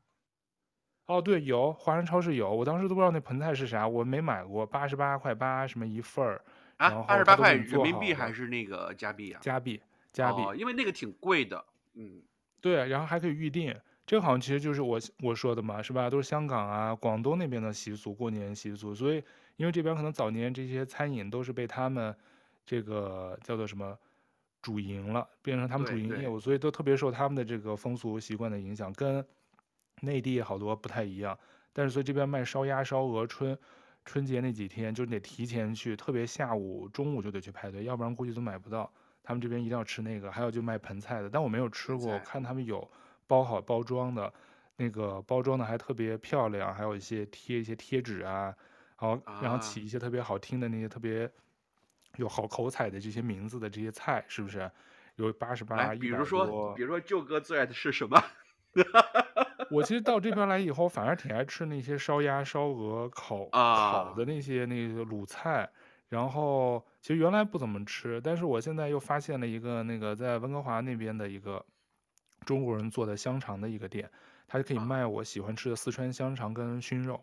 [1.07, 6.45] 哦，对，有华人超市有，我当时都不知道那盆菜是啥，我没买过，八十八块八什么一份儿。
[6.77, 9.41] 啊，二十八块人民币还是那个加币啊？
[9.43, 11.63] 加币，加币，哦，因为那个挺贵的。
[11.95, 12.23] 嗯，
[12.61, 13.75] 对，然后还可以预定，
[14.07, 16.09] 这个好像其实就是我我说的嘛，是吧？
[16.09, 18.95] 都是香港啊、广东那边的习俗，过年习俗。
[18.95, 19.23] 所以，
[19.57, 22.17] 因为这边可能早年这些餐饮都是被他们
[22.65, 23.99] 这个叫做什么
[24.63, 29.25] 主营了，变成他们主营业务，所以都特别受他们的这个风俗习惯的影响，跟
[30.03, 31.39] 内地好多不太一样。
[31.73, 33.59] 但是，所以这边卖烧鸭、烧鹅、春。
[34.03, 38.91] 春节那几天就得提前去，特别下午、中午就得去排队，要不然估计都买不到。
[39.23, 42.91] 他们这边一定要吃那个，还有就卖盆菜的，但我没有吃过，我看他们有
[43.27, 44.33] 包好包装的，
[44.77, 48.57] 那个包装的还特别漂亮，还有一些贴一些贴纸啊，
[48.99, 51.31] 然后然后起一些特别好听的那些特别
[52.21, 54.71] 有好口彩的这些名字的这些菜，是不是？
[55.17, 58.23] 有八十八，比如说，比如说舅哥最爱的是什么？
[59.71, 65.69] 我其实到这边来以后，反而挺爱吃那些烧鸭、烧鹅、烤烤的那些那个卤菜。
[66.09, 71.65] 然后其实原来不怎么吃，但是我现在又发现了一个那个在温哥华那边的一个
[72.45, 74.11] 中国人做的香肠的一个店，
[74.49, 77.23] 他就可以卖我喜欢吃的四川香肠跟熏肉。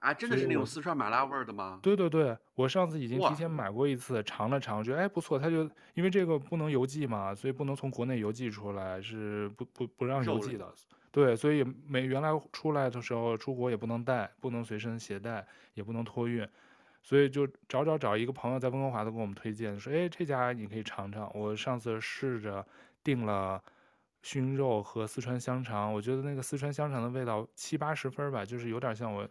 [0.00, 1.80] 啊，真的是那种四川麻辣味儿的吗？
[1.82, 5.36] 对对对，我上次已经提前买过一次，尝了尝，觉得哎不错。
[5.36, 10.72] 他就因为这个不能邮寄嘛，所以不能从国内邮寄出来，是不不不让邮寄的。
[11.10, 16.46] 对，所以没原来出来的时候出国也不能带，不能随身携带，也不能托运，
[17.02, 21.28] 所以就找找找一个朋友在温哥华都给我们推荐，说哎这家你可以尝尝。
[21.34, 22.64] 我上次试着
[23.02, 23.60] 订了
[24.22, 29.28] 熏肉和四川香肠，我觉得那个四川香肠的味道七八十分吧，就是有点像我。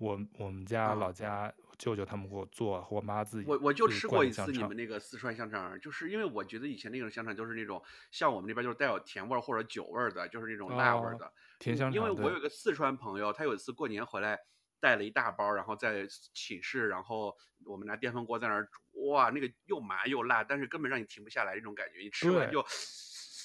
[0.00, 11.94] 我我们家老家舅舅他们给我做，和我妈自己我我就吃过一次你们那个四川香肠，就是因为我觉得以前那种香肠就是那种像我们那边就是带有甜味儿或者酒味儿的，就是那种辣味儿的、哦、甜香肠。
[11.94, 14.38] 因为我有个四川朋友，他有一次过年回来
[14.80, 17.36] 带了一大包，然后在寝室，然后
[17.66, 22.64] 我们拿电饭锅在那儿煮，哇，那个又麻又辣，但是根本让你停不下来那种感觉，你吃完就，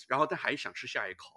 [0.07, 1.27] 然后但还想吃下一口。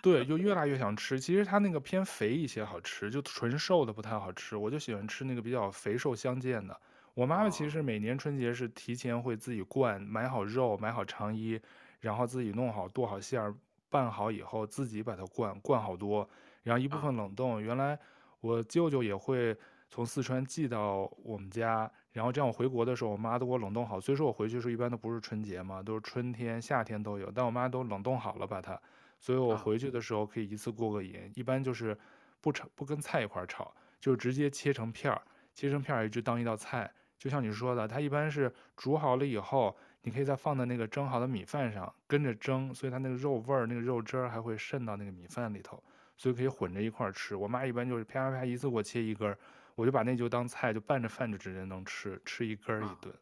[0.00, 1.18] 对，就越辣越想吃。
[1.18, 4.56] 其实它那个偏肥一些好吃，就纯瘦的不太好吃。
[4.56, 6.80] 我就喜欢吃那个比较肥瘦相间的。
[7.14, 11.60] 我妈妈其实每年春节是提前会自己灌，买好肉，买好肠衣，
[11.98, 13.52] 然后自己弄好剁好馅儿，
[13.90, 16.28] 拌好以后自己把它灌，灌好多，
[16.62, 17.60] 然后一部分冷冻。
[17.60, 17.98] 原来
[18.40, 19.56] 我舅舅也会
[19.90, 24.00] 从四川寄到我们家，然后这样我回国的时候，我妈都给我冷冻好。
[24.00, 28.80] 所以说我回去的时候一般都不是春节嘛，都是春天、夏天都有，但我妈都冷冻好了把它。
[29.20, 31.96] 所以我回去的时候可以一次过个瘾，一般就是
[32.40, 35.20] 不炒不跟菜一块儿炒，就直接切成片儿，
[35.54, 36.90] 切成片儿一直当一道菜。
[37.18, 45.82] 就像你说的，它一般是煮好了以后，你可以再放在那个蒸好的米饭上跟着蒸，所以它那个肉味儿、那个肉汁儿还会渗到那个米饭里头，
[46.16, 47.34] 所以可以混着一块儿吃。
[47.34, 49.36] 我妈一般就是啪啪啪一次给我切一根儿，
[49.74, 53.12] 我就把那就当菜，就拌着饭就直接能吃，吃一根儿一顿。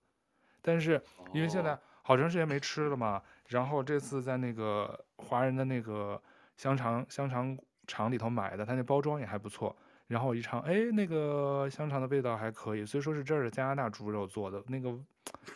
[0.61, 1.79] 但是因为现在。
[2.07, 6.23] 好长时间没吃了嘛，然后这次在那个华人的那个
[6.57, 9.77] 香肠香肠厂里头买的，它那包装也还不错。
[10.07, 14.97] 然后我一尝，哎，那个香肠的味道还可以，虽说是这儿的加拿大猪肉做的，那个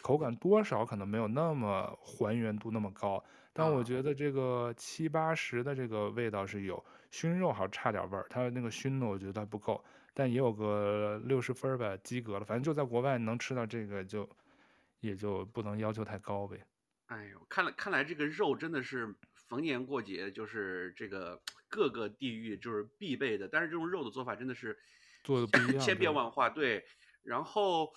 [0.02, 6.84] 口感多少可能没有那么还原度那么高，但我觉得这个七八十的这个味道是有。
[7.12, 9.80] 熏肉好像差点味儿，它那个熏的我觉得还不够，
[10.12, 12.44] 但也有个六十分儿吧，及格了。
[12.44, 14.28] 反正就在国外能吃到这个就。
[15.00, 16.64] 也就不能要求太高呗。
[17.06, 19.12] 哎呦，看来看来这个肉真的是
[19.48, 24.78] 逢年过节就是这个各个地域就是必备的，但是这种肉的做法真的是
[25.24, 26.48] 做的不一样，千变万化。
[26.48, 26.84] 对，
[27.24, 27.92] 然后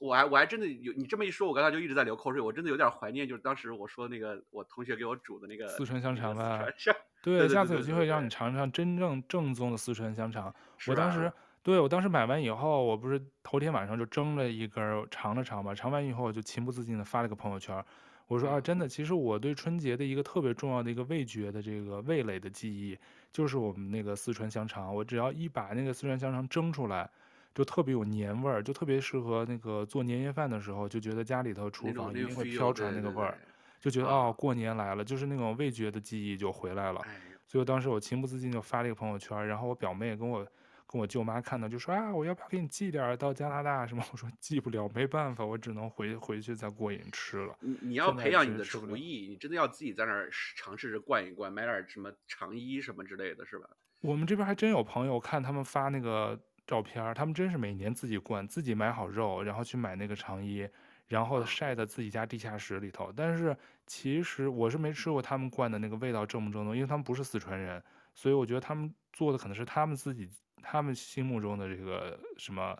[0.00, 6.64] 我还我还真的有你这么一说，我刚才就一直在流口水，我真的有点怀念，就是当时我说那个我同学给我煮的那个四川香肠吧。
[7.22, 10.52] 对，对，下次有机会让你尝尝真正正宗的四川香肠。
[10.88, 11.32] 我当时。
[11.62, 17.84] 对，我当时买完以后，我不是头天晚上就蒸了一根儿尝了尝嘛，尝完以后我就情不自禁的发了个朋友圈，
[18.28, 22.98] 我说啊，真的，其实我对春节的一个特别重要的一个味觉的这个味蕾的记忆，
[23.30, 24.94] 就是我们那个四川香肠。
[24.94, 27.10] 我只要一把那个四川香肠蒸出来，
[27.54, 33.36] 就特别有年味儿，就特别适合那个做年夜饭的时候，就觉得家里头厨房一定会飘出来那个味儿，
[33.78, 37.02] 就觉得哦，过年来了，就是那种味觉的记忆就回来了。
[37.46, 40.46] 所以当时我情不自禁就发了一个朋友圈，然后我表妹跟我。
[40.90, 44.02] 跟我舅妈看到就说啊，我要不要给你寄点儿到加拿大什么？
[44.10, 47.56] 我说寄不了，没办法，我只能回回去再过瘾吃了。
[47.60, 53.70] 你你要培养你的厨艺，你真的要自己在那儿尝试着灌一灌，买点什么肠衣什么之类的是吧？
[54.00, 60.68] 我们这边还真有朋友看他们发那个照片，他们真是每年自己灌，自己买好肉，然后去买那个肠衣，
[61.06, 63.12] 然后晒在自己家地下室里头。
[63.16, 67.80] 但是其实我是没吃过他们灌的那个味道正不正宗，因为他们不是四川人，
[68.12, 70.28] 所以我觉得他们做的可能是他们自己。
[70.62, 72.76] 他们心目中的这个什么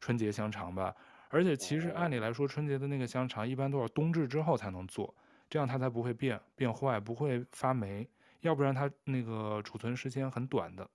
[0.00, 0.94] 春节香肠吧，
[1.28, 5.14] 而且其实按理来说，春节的那个香肠一般都要冬至之后才能做，
[5.48, 8.08] 这样它才不会变变坏，不会发霉，
[8.40, 10.88] 要不然它那个储存时间很短的，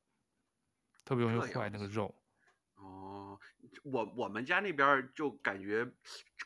[1.04, 2.14] 特别容易坏那个肉。
[2.76, 3.40] 哦，
[3.84, 5.86] 我我们家那边就感觉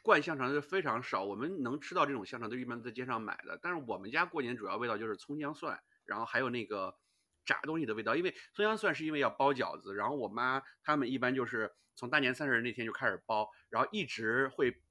[0.01, 6.95] 灌香肠就非常少，我们能吃到这种香肠都一般在街上买的，但是我们家过年主要味道就是葱姜蒜，然后还有那个。
[7.45, 14.81] 炸东西的味道，因为葱姜蒜是因为要包饺子，然后我妈他们一般就是从大年三十那天就开始包，然后一直会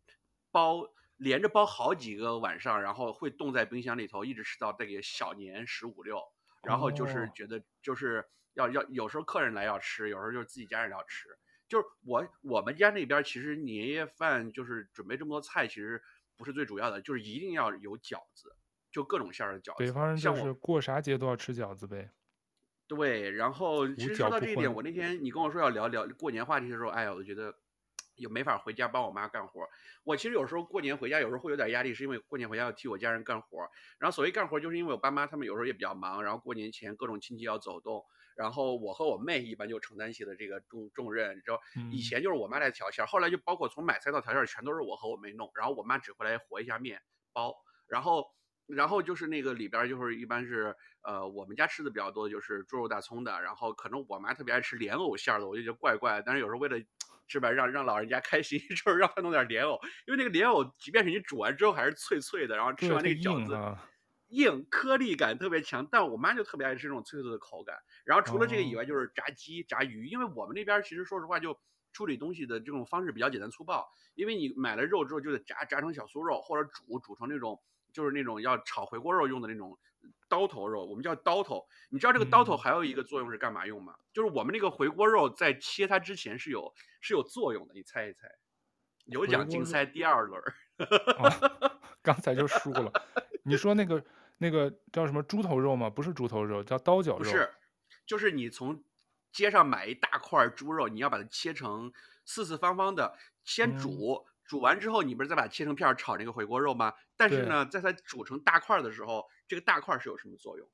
[0.51, 6.21] 包，连着包好几个晚上，然后会冻在冰箱里头，一直吃到这个小年十五六，
[6.63, 11.29] 然后就是觉得就是要要有时候客人来要吃，有时候就是自己家人要吃，
[11.69, 16.03] 就是我我们家那边其实年夜饭就是准备这么多菜，其实
[16.37, 18.55] 不是最主要的，就是一定要有饺子，
[18.91, 19.85] 就各种馅的饺子。
[19.85, 22.11] 北方人就是过啥节都要吃饺子呗。
[22.95, 27.55] 对，然后其实说到这一点，我那天你跟我说要聊聊过年话题的时候，哎呀，我觉得
[28.17, 29.67] 也没法回家帮我妈干活。
[30.05, 33.61] 我其实有时候过年回家，有时候会有点压力，是因为过年回家要替我家人干活。
[33.99, 38.05] 然后所谓干活，就是因为我爸妈他们有时候也比较忙，然后过年前各种亲戚要走动，
[38.37, 41.35] 然后我和我妹一般就承担起了这个重重任。
[41.35, 41.59] 你知道，
[41.91, 47.01] 以前就是我妈来调馅，后来就包括从买菜到调馅，全都是我和我妹弄，然后我妈只回来和一下面
[47.33, 47.57] 包，
[47.89, 48.27] 然后。
[48.67, 56.23] 然后就是那个里边就是一般是呃我们家吃的比较多的就是猪肉大葱的，然后可能我妈特别爱吃莲藕馅的，我就觉得怪怪的。
[56.25, 56.79] 但是有时候为了
[57.27, 63.53] 是吧让让老人家开心， 就是让他弄点莲藕，因为那个莲藕即便是你煮完之后还是脆脆的，然后吃完那个饺子
[64.29, 65.87] 硬，硬颗粒感特别强。
[65.91, 67.77] 但我妈就特别爱吃这种脆脆的口感。
[68.05, 71.59] 然后除了这个以外就是炸鸡、炸鱼，因为我们那边其实说实话就
[71.93, 77.61] 处理东西的这种方式比较简单粗暴，因为你买了肉之后就得炸炸成小酥肉或者煮煮成那种。
[77.93, 79.79] 就是那种要炒回锅肉用的那种
[80.29, 81.65] 刀头肉，我们叫刀头。
[81.91, 83.95] 你知道这个刀头还有一个作用是干嘛用吗？
[83.99, 88.29] 嗯、就是我们那个回锅肉在切它之前是有是有作用的，你猜一猜？
[89.05, 90.43] 有奖竞赛第二轮。
[91.19, 91.31] 哦、
[92.03, 92.91] 刚才就输了。
[93.45, 94.03] 你说那个
[94.39, 95.91] 那个叫什么猪头肉吗？
[95.91, 97.19] 不是猪头肉，叫刀绞肉。
[97.19, 97.53] 不是，
[98.07, 98.83] 就是你从
[99.33, 101.93] 街上买一大块猪肉，你要把它切成
[102.25, 104.25] 四四方方的，先煮。
[104.27, 106.93] 嗯煮完之后，你不是再把它切成片儿炒那个回锅肉吗？
[107.17, 110.69] 但是呢，在它煮成大块的时候，这个大块是有什么作用？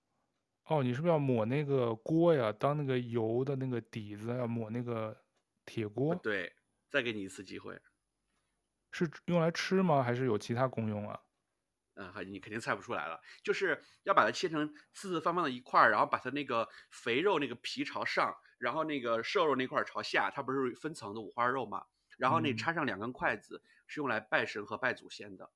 [0.64, 2.52] 哦，你是不是要抹那个锅呀？
[2.52, 5.16] 当那个油的那个底子，要抹那个
[5.64, 6.20] 铁锅？
[6.24, 6.52] 对，
[6.90, 7.80] 再给你一次机会。
[8.92, 10.02] 是用来吃吗？
[10.02, 11.18] 还是有其他功用啊？
[11.94, 13.20] 嗯，好，你肯定猜不出来了。
[13.42, 21.84] 就是要把它切成四四方方的一块儿，然后把它那个肥肉那个皮朝上，然后那个瘦肉那块朝下，它不是分层的五花肉吗？
[22.18, 25.48] 然后那插上两根筷子，是用来拜神和拜祖先的。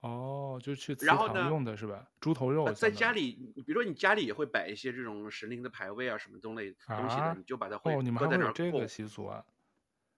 [0.00, 2.08] 哦，就去祠堂用的是吧？
[2.20, 2.72] 猪头肉。
[2.72, 9.44] 在家里，比如说你家里也会摆一些这种神灵的牌位啊，什么东类东西的，你就把它会哦，你们还有这个习俗啊？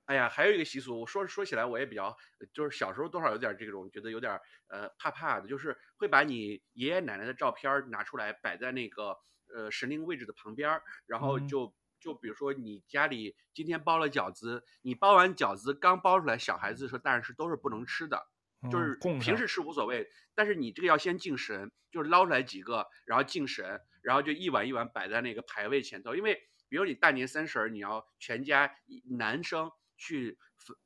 [0.05, 2.17] 哎呀，还有一个习俗，我说说起来我也比较，
[2.53, 4.39] 就是小时候多少有点这种觉得有点
[4.69, 9.17] 呃怕怕的，就是会把你爷爷奶奶的照片拿出来摆在那个
[9.53, 11.75] 呃神灵位置的旁边，然后就。
[12.01, 18.27] 嗯就比如说你家里今天包了饺子，你包完饺子刚包出来，小孩子说大人是都是不能吃的，
[18.71, 26.15] 就是平时吃无所谓，但是你这个要先敬神，就是捞出来几个，然后敬神，然后就一碗一碗摆在那个牌位前头。
[26.15, 26.41] 因为
[26.71, 28.75] 比如你大年三十儿，你要全家
[29.19, 30.39] 男生去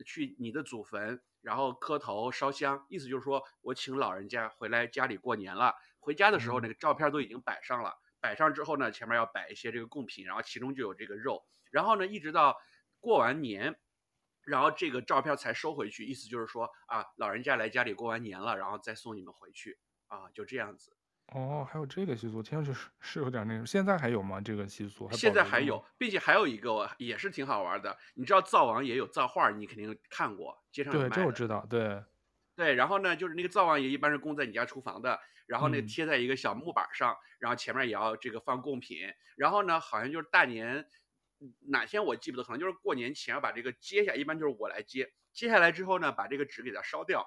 [0.04, 7.94] 去你的祖坟，然后磕头烧香，意思就是说我请老人家回来家里过年了，回家的时候那个照片都已经摆上了。
[8.24, 12.56] 摆上之后呢，前面要摆一些这个贡品，然后其中就有这个肉，然后呢，一直到
[12.98, 13.76] 过完年，
[14.40, 20.96] 然后这个照片才收回去，意思就是说啊，老人家来家里过完年了，然后再送你们回去啊，就这样子。
[21.34, 24.40] 哦，还有这个习俗，听上去是是有点那种，现在还有吗？
[24.40, 25.06] 这个习俗？
[25.12, 30.90] 现在还有，并且还有一个也是挺好玩的，你知道灶王爷有灶画，你肯定看过，街上。
[30.90, 32.02] 对，这我知道，对。
[32.56, 38.98] 对，然后呢，就是那个灶王爷一般是供在你家厨房的，然后那贴在一个小木板上，嗯，然后前面也要这个放贡品，
[39.36, 40.86] 然后呢，好像就是大年
[41.66, 47.26] 哪天我记不得，可能就是过年前要把这个揭下，一般就是我来揭，揭下来之后呢，把这个纸给它烧掉，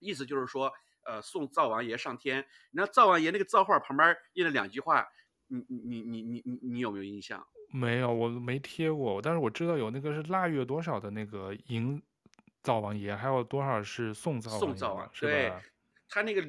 [0.00, 0.72] 意思就是说，
[1.04, 2.44] 呃，送灶王爷上天。
[2.72, 5.06] 你知道灶王爷那个灶画旁边印了两句话，
[5.46, 7.46] 你你你你你你有没有印象？
[7.72, 12.02] 没有，我没贴过，但是我知道有那个是腊月多少的那个迎。
[12.62, 14.66] 灶王爷还有多少是送灶王爷？
[14.66, 15.52] 送灶王，对，
[16.08, 16.44] 他那个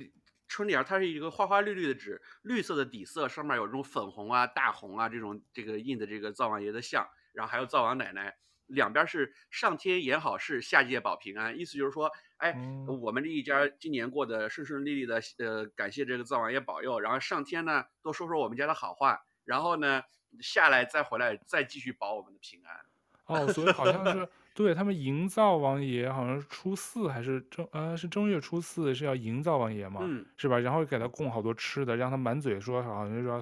[0.47, 8.35] 春联，它是一个花花绿绿的纸，绿色的底色，上面有这种粉红啊、大红啊这种这个印的这个灶王爷的像，然后还有灶王奶奶，
[8.65, 20.01] 两边是上天言好事，下界保平安，意思就是说，哎，嗯、我们这一家今年过得顺顺利利的，呃，感谢这个灶王爷保佑，然后上天呢多说说我们家的好话，然后呢
[20.41, 22.85] 下来再回来再继续保我们的平安。
[23.25, 24.27] 哦，所以好像是。
[24.59, 30.01] 对他们营灶王爷好像是初四还是正呃是正月初四是要营灶王爷嘛
[30.35, 30.59] 是吧？
[30.59, 33.41] 然后给他供好多吃的让他满嘴说好像就说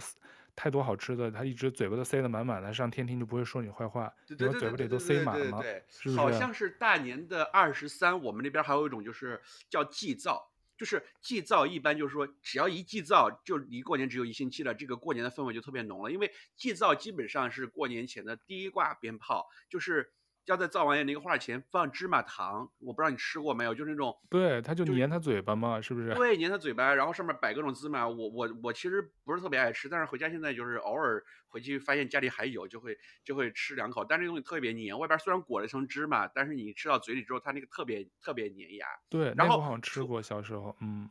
[0.56, 5.84] 太多好吃的他一直嘴巴都塞得满满的上天庭就不会说你坏话然后嘴巴里都塞满了对
[6.16, 16.12] 好像是大年的二十三我们那边还有一种就是叫祭灶就是祭灶一般就是说只要一祭灶就离过年只有一星期了这个过年的氛围就特别浓了。
[16.12, 20.12] 因为祭灶基本上是过年前的第一挂鞭炮就是
[20.48, 26.14] 要在灶王爷那个画前放芝麻糖，我不知道你吃过没有，就是那种，对，他就粘他嘴巴嘛，是不是？
[26.16, 28.08] 对，粘他嘴巴，然后上面摆各种芝麻。
[28.08, 34.06] 我我我其实不是特别爱吃，但是回家现在就是偶尔回去发现家里还有，就会就会吃两口。
[34.06, 38.88] 但是这东西特别粘，外边虽然裹了一层芝麻，但是你吃到嘴里之后，它那个特别特别粘牙。
[39.10, 41.10] 对，然后我好像吃过小时候，嗯。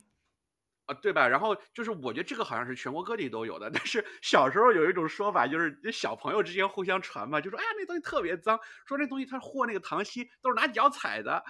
[0.87, 1.27] 啊，对吧？
[1.27, 11.43] 然后就是我觉得这个好像是全国各地都有的，但是 小时候有一种说法，就是小朋友之间互相传嘛，就说哎呀那东西特别脏，说那东西他和那个糖稀都是拿脚踩的。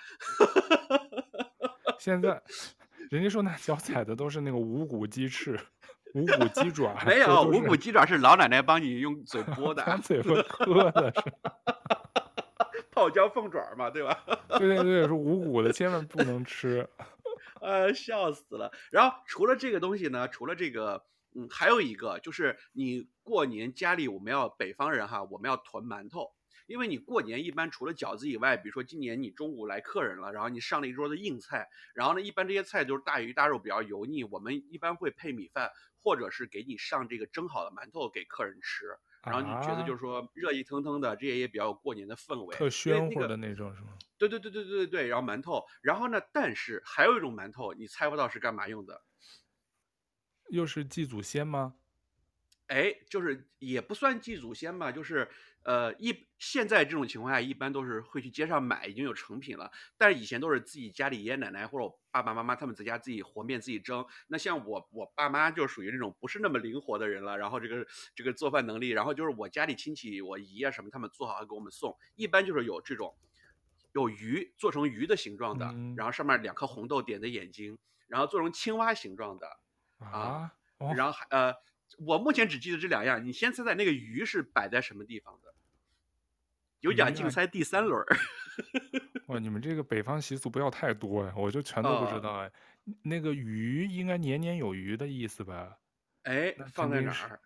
[2.00, 2.42] 现在
[3.10, 5.60] 人家说拿脚踩的都是那个无骨鸡翅、
[6.14, 11.34] 无骨鸡爪，没有无骨鸡爪是老奶奶帮你用嘴 剥的，拿嘴巴磕的是。
[12.92, 14.20] 泡椒凤爪嘛，对吧？
[14.58, 16.88] 对对对，是无骨的，千万不能吃。
[17.68, 18.72] 呃，笑死了。
[18.92, 21.04] 然后除了这个东西呢，除了这个，
[21.36, 26.32] 嗯，还有一个就是你过年家里我们要北方人哈，我们要囤馒头，
[26.66, 35.70] 因为你过年一般除了饺子以外，比如说今年你中午来客人了，然后你上了一桌的硬菜，然后呢，一般这些菜都是大鱼大肉比较油腻，我们一般会配米饭，
[36.02, 38.86] 或者是给你上这个蒸好的馒头给客人吃，
[39.30, 43.90] 然后你觉得就是说热气腾腾的，这也也比较有过年的氛围，特喧乎的那种是吗？
[44.18, 46.20] 对对对对对对，然后馒头，然后呢？
[46.34, 49.04] 但是还有一种馒头，你猜不到是干嘛用的？
[50.50, 51.76] 又是祭祖先吗？
[52.68, 55.30] 哎，就是也不算祭祖先吧，就是
[55.64, 59.72] 呃一现在这种情况下，一般都是会去街上买，已经有成品了。
[59.98, 64.06] 但是以前都是自己家里爷爷奶奶或者我爸爸妈妈他们在家自己和面自己蒸。
[64.28, 73.16] 那像我我爸妈就属于那种不是那么灵活的人了，然后这个这个做饭能力，然后就是我家里亲戚我姨啊什么他们做好给我们送，一般就是有这种。
[73.94, 79.48] 有鱼做成鱼的形状的，嗯、然后上面两颗红豆点的眼睛，然后做成青蛙形状的
[79.98, 81.56] 啊，哦、然后还呃，
[82.00, 85.54] 我目前只记得这两样，你先猜猜那个鱼是摆在什么地方的？
[86.82, 88.06] 有奖竞猜第三轮。
[89.28, 92.48] 哇，你们这个北方习俗不要太多呀，我就全都不知道哎。
[92.48, 92.52] 哦、
[93.04, 95.80] 那个鱼应该年年有余的意思吧？
[96.24, 97.42] 哎，放在哪儿？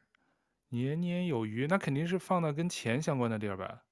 [0.69, 3.83] 年年有余，那肯定是放到跟钱相关的地儿吧？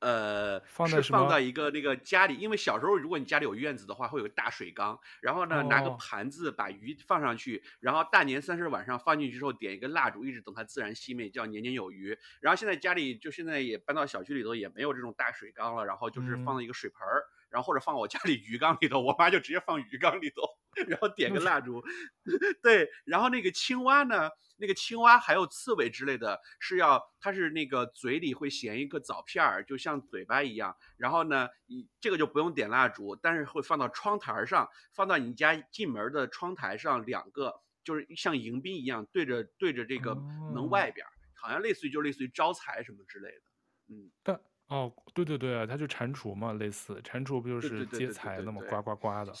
[0.00, 12.18] 呃，放是放到一个那个家里，因为小时候如果你家里有院子的话，会有个大水缸，然后呢、哦、拿个盘子把鱼放上去，然后大年三十晚上放进去之后点一个蜡烛，一直等它自然熄灭，叫年年有余。
[12.40, 20.42] 然后现在家里就现在也搬到小区里头，也没有这种大水缸了，然后就是放了一个水盆儿，嗯、然后或者放我家里鱼缸里头，我妈就直接放鱼缸里头，
[20.88, 21.82] 然后点个蜡烛，
[22.62, 24.30] 对，然后那个青蛙呢？
[24.62, 30.76] 那个青蛙还有刺猬之类的，是要它是那个嘴里会衔一个枣片儿，就像嘴巴一样。
[30.98, 41.06] 然后呢，你这个就不用点蜡烛，但是会放到窗台上，放到你家进门的窗台上，两个就是像迎宾一样对着对着这个门外边，
[41.40, 43.42] 好像类似于就类似于招财什么之类的。
[43.88, 44.38] 嗯，但
[44.70, 49.32] 哦，对对对啊，它就蟾蜍嘛，类似蟾蜍不就是接财的嘛，呱呱呱的。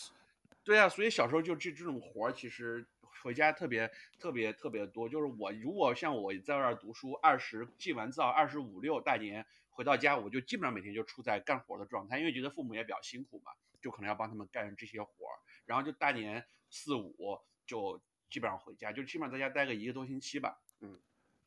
[0.62, 2.86] 对啊，所以小时候就这这种活儿其实。
[3.22, 3.86] 回家特别
[4.18, 13.52] 特别特别多，就是我如果像我在外边读书，二十祭完灶，二十五六大年回到家，我就基本上每天就处在干活的状态，因为觉得父母也比较辛苦嘛，
[13.82, 18.00] 就可能要帮他们干这些活儿，然后就大年四五就
[18.30, 20.58] 基本上回家，就基本上在家待个一个多星期吧。
[20.80, 20.98] 嗯，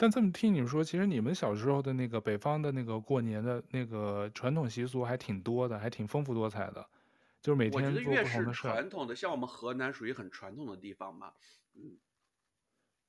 [0.03, 6.85] 但这么听你们说，其实你们小时候的那个北方的那个过年的那个传统习俗还挺多的，还挺丰富多彩的，
[7.41, 8.09] 就是每天做不同的事。
[8.09, 11.31] 我觉得越是传统的，像我们河南属于很传统的地方嘛。
[11.75, 11.97] 嗯，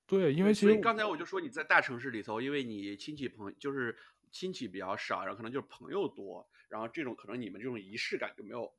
[0.06, 3.98] 对，因为其实所以刚才我就说你在大城市里头，因为你亲戚朋就是
[4.30, 8.72] 亲戚比较少，然后可能就是朋友多，然后这种可能你们这种仪式感就没有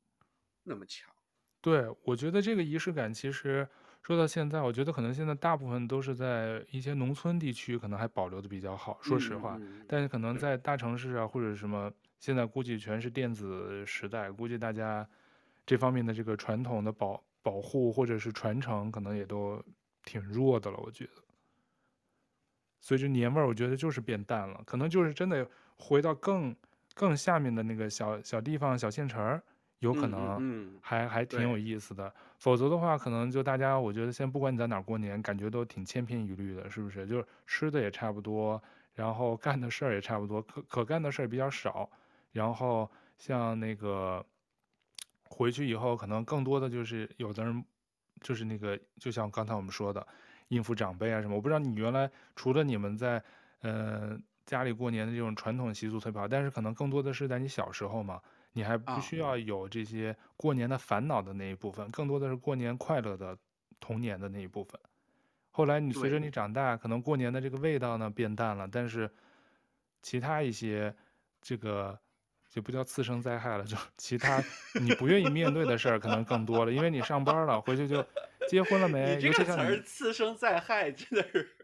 [0.62, 1.12] 那么强。
[1.60, 3.68] 对，我觉得这个仪式感其实
[4.06, 9.58] 说到现在，我觉得可能现在大部分都是在一些农村地区可能还保留的比较好，说实话。
[9.60, 15.04] 嗯，但是可能在大城市啊或者什么，现在估计全是电子时代，估计大家
[15.66, 17.20] 这方面的这个传统的保。
[17.42, 19.62] 保护或者是传承，可能也都
[20.04, 20.76] 挺弱的了。
[20.78, 21.22] 我觉得，
[22.80, 24.60] 所以这年味儿，我觉得就是变淡了。
[24.66, 26.56] 可能就是真的回到更
[26.92, 29.40] 更下面的那个小小地方、小县城，
[29.80, 32.12] 有可能还还挺有意思的。
[32.38, 37.06] 否则的话，可能就大家，我觉得现在不管你在哪儿过年，感觉都挺千篇一律的，是不是？
[37.06, 38.62] 就是吃的也差不多，
[38.94, 41.90] 然后干的事儿也差不多，可可干的事儿比较少。
[42.32, 44.24] 然后像那个。
[45.28, 47.64] 回去以后，可能更多的就是有的人，
[48.20, 50.06] 就是那个，就像刚才我们说的，
[50.48, 51.34] 应付长辈啊什么。
[51.34, 53.20] 我不知道你原来除了你们在，
[53.60, 54.16] 呃，
[54.46, 58.22] 家里过年的这种传统习俗特别好，但是可能更多的是在你小时候嘛，
[58.56, 63.36] 你还不需要有这些过年的烦恼的那一部分，更多的是过年快乐的
[63.78, 64.80] 童年的那一部分。
[65.50, 69.10] 后来你随着你长大，可能过年的这个味道呢变淡了，但是
[70.00, 70.94] 其他一些
[71.40, 71.98] 这个。
[72.48, 74.42] 就不叫次生灾害了，就其他
[74.80, 78.02] 你不愿意面对的事儿可能更多了，因为你上班了，回去就
[78.48, 79.16] 结婚了没？
[79.16, 81.55] 你这个词儿“次生灾害”真的是，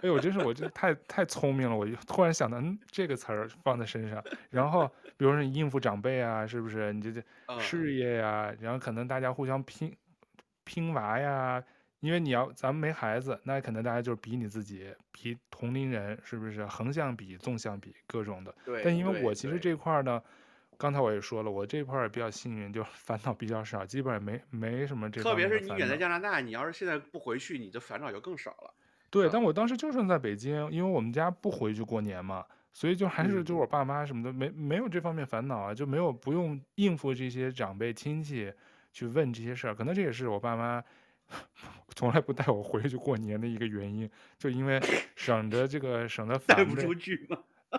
[0.00, 6.92] 哎呦，真是我这太太聪明了，我就突然想到，嗯，这个词儿放在身上，然后比如说你应付长辈啊，是不是？
[6.92, 7.22] 你这这
[7.60, 9.94] 事业呀、啊，然后可能大家互相拼
[10.64, 11.62] 拼娃呀，
[12.00, 18.54] 因为你要咱们没孩子，那可能大家就是比你自己，比同龄人，是不是横向比、纵向比各种的。
[18.64, 18.82] 对。
[18.84, 20.20] 但因为我其实这块儿呢，
[20.78, 25.22] 刚才我也说了，我这块儿比较幸运，就 烦恼比较少，基本上没没什么这。
[25.22, 28.74] 特别是你远在加拿大，你要是现在不回去，你的烦恼就更少了。
[29.12, 32.42] 对，但我当时就算在北京，因为我们家不回去过年嘛，
[32.72, 38.50] 所以就还是就我爸妈什么的、嗯、没没有这方面烦恼啊，就没有不用应付这些长辈亲戚
[38.90, 39.74] 去问这些事儿。
[39.74, 40.82] 可能这也是我爸妈
[41.94, 44.80] 从来不带我回去过年的一个原因，就因为
[45.14, 46.56] 省着这个省得烦。
[46.56, 47.36] 带不出去嘛。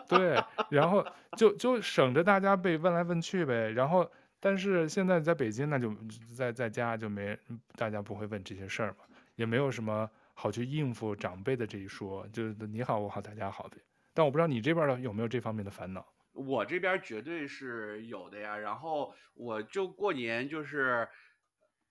[0.07, 1.03] 对，然后
[1.35, 3.71] 就就省着大家被问来问去呗。
[3.71, 4.07] 然后
[4.39, 5.91] 但是现在在北京，那就
[6.31, 7.35] 在在家就没
[7.75, 8.97] 大家不会问这些事儿嘛，
[9.35, 10.07] 也没有什么。
[10.33, 13.77] 好去应付长辈的这一说，就是你好我好大家好呗。
[14.13, 16.05] 但我不知道你这边的有没有这方面的烦恼？
[16.33, 18.57] 我这边绝对是有的呀。
[18.57, 21.07] 然后我就过年就是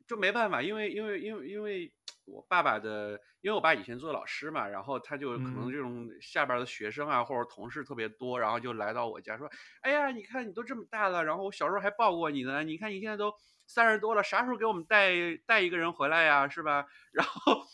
[0.06, 1.92] 就没办法，因为因为因为因为
[2.24, 9.48] 我爸爸的，因为我爸以前做老师嘛，然后他就可能这种下边的学生啊、嗯、或者同事特别多，然后就来到我家说
[9.82, 13.32] ：“哎呀，你看你都这么大了，然后我小时候还抱过你呢，你看你现在都。”
[13.72, 15.14] 三十多了，啥时候给我们带
[15.46, 16.46] 带一个人回来呀？
[16.46, 16.86] 是吧？
[17.10, 17.64] 然后，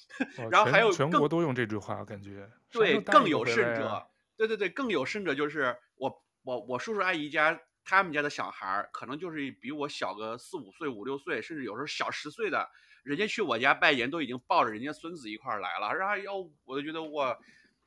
[0.49, 12.69] 然后还有全国都用这句话，感觉对，更有甚者，对对对，更有甚者就是我我我叔叔阿姨家他们家的小孩，可能就是比我小个四五岁、五六岁，甚至有时候小十岁的，
[13.03, 16.35] 人家去我家拜年都已经抱着人家孙子一块儿来了，然后要
[16.65, 17.37] 我就觉得我。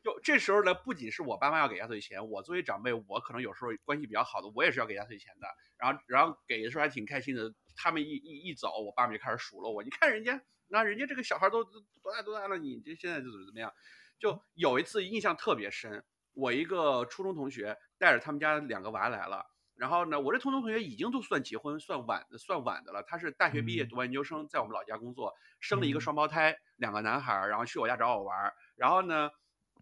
[0.03, 5.47] 就这时候呢，不仅是我爸妈要给压岁钱，我作为长辈，我可能有时候关系比较好的，我也是要给压岁钱的。
[5.77, 7.53] 然后，然后给的时候还挺开心的。
[7.73, 9.81] 他们一一一走，我爸妈就开始数落我。
[9.81, 11.81] 你看人家，那人家这个小孩都多
[12.13, 13.71] 大多大了，你这现在就怎么怎么样？
[14.19, 19.45] 就有一次印象特别深，我一个初中同学带着他们家两个娃来了。
[19.75, 28.51] 然后呢，我这初中同学已经都算结婚算晚算晚的了，他是大学毕业读完研究生，在我们老家工作，生了一个双胞胎，两个男孩，然后去我家找我玩。
[28.75, 29.29] 然后呢。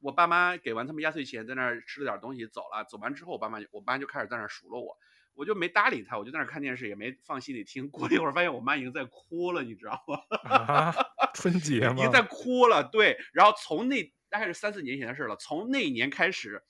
[0.02, 2.84] 我爸妈给完他们压岁钱，在那儿吃了点东西走了。
[2.86, 4.98] 走完之后，我爸妈就我爸就开始在那儿数落我，
[5.34, 7.90] 我就没搭理他，我就在那儿看电视，也没放心里听。
[7.90, 10.20] 过了一会儿，发现我妈已经在哭了，你知道吗？
[10.50, 10.94] 啊、
[11.34, 11.96] 春节吗？
[11.98, 12.84] 已经在哭了。
[12.84, 15.36] 对，然后从那大概是三四年前的事了。
[15.36, 16.64] 从那一年开始，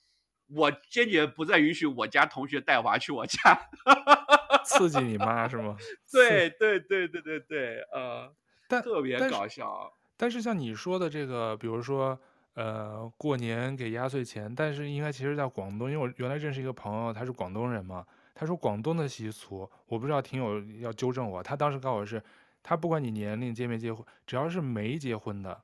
[0.48, 3.68] 我坚决不再允许我家同学带娃去我家。
[4.64, 5.76] 刺激你妈是吗？
[6.12, 8.34] 对对对对对对，呃，
[8.68, 10.28] 但特别搞笑但。
[10.28, 12.20] 但是像你说的这个，比如说。
[12.54, 22.22] 呃，过年给压岁钱，但是应该其实在广东，因为我原来认识一个朋友，他是广东人嘛，他说广东的习俗，我不知道听友要纠正我，他当时告诉我是，
[22.62, 25.62] 他不管你年龄结没结婚，只要是没结婚的，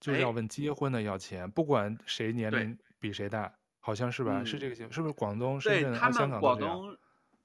[0.00, 4.40] 就是要问结婚的要钱，哎、不管谁年龄比谁大，好像是吧？
[4.40, 6.96] 嗯、是这个情，是不是广东、深圳、香港都这样？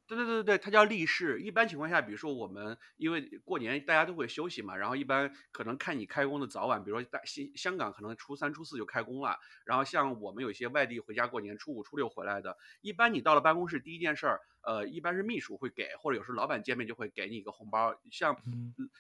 [0.10, 1.39] 对对对对，它叫立式。
[1.39, 14.41] 一般情况下，比如说我们因为过年大家都会休息嘛，然后一般可能看你开工的早晚，比如说大新香港可能初三初四就开工了，然后像我们有些外地回家过年，初五初六回来的，一般你到了办公室第一件事儿。
[14.70, 18.36] 呃，一般是秘书会给，或者有时候老板见面就会给你一个红包，像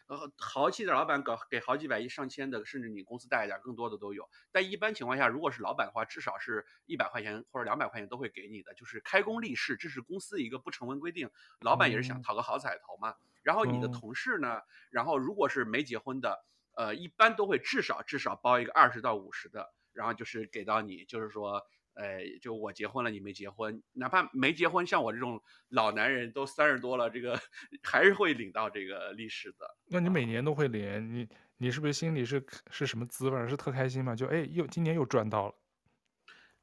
[0.07, 4.27] 呃豪气的老板搞给好几百亿、上千的，甚至你公司带一点更多的都有。
[4.51, 11.29] 但一般情况下，如果是老板的话，至少是一百块钱或者两百块钱都会给你的，就是开工立誓，这是公司一个不成文规定。
[11.59, 13.13] 老板也是想讨个好彩头嘛。
[13.43, 16.43] 然后你的同事呢，然后如果是没结婚的，
[16.73, 21.63] 呃，一般都会至少至少包一个二十到五十的，然后就是给到你，就是说。
[21.99, 27.37] 哎，就我结婚了，你没结婚，哪怕没结婚，像我这种老男人都三十多了，这个
[27.83, 29.77] 还是会领到这个利是的。
[29.87, 31.27] 那你每年都会领，你
[31.57, 32.41] 你是不是心里是
[32.71, 33.49] 是什么滋味？
[33.49, 34.15] 是特开心吗？
[34.15, 35.55] 就哎，又今年又赚到了。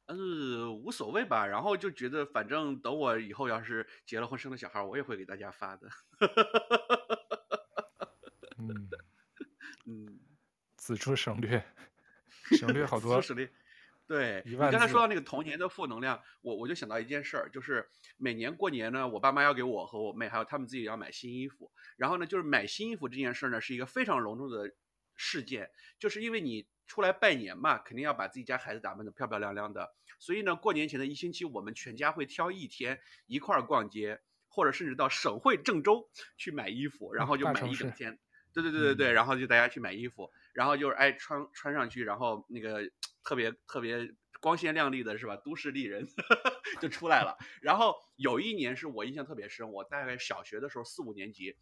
[0.07, 5.87] 呃，无所谓吧，然后就觉得反正等我以后要是结了婚生了小孩，我也会给大家发的。
[8.57, 8.89] 嗯
[9.85, 10.19] 嗯，
[10.77, 11.63] 此处省略，
[12.57, 13.21] 省略好多。
[14.07, 17.85] 对，你刚才说到那个童年的负能量，我我就想到一件事儿，就是
[18.15, 24.71] 每年过年呢，我爸妈要给我和我妹还有他们自己要买新衣服，然后呢，就是买新衣服这件事儿呢，是一个非常隆重的
[25.17, 38.17] 事件，就是因为你出来拜年嘛，肯定要把自己家孩子打扮得漂漂亮亮的，所以呢，过年前的一星期，我们全家会挑一天一块儿逛街，或者甚至到省会郑州去买衣服，然后就买一整天。
[38.53, 42.89] 对对对对对，然后就大家去买衣服，然后就是哎穿穿上去，然后那个。
[43.27, 44.09] 特别特别
[44.39, 45.35] 光鲜亮丽的是吧？
[45.35, 46.07] 都市丽人
[46.79, 47.37] 就出来了。
[47.61, 51.57] 然后有一年是我印象特别深，我大概小学的时候四五年级，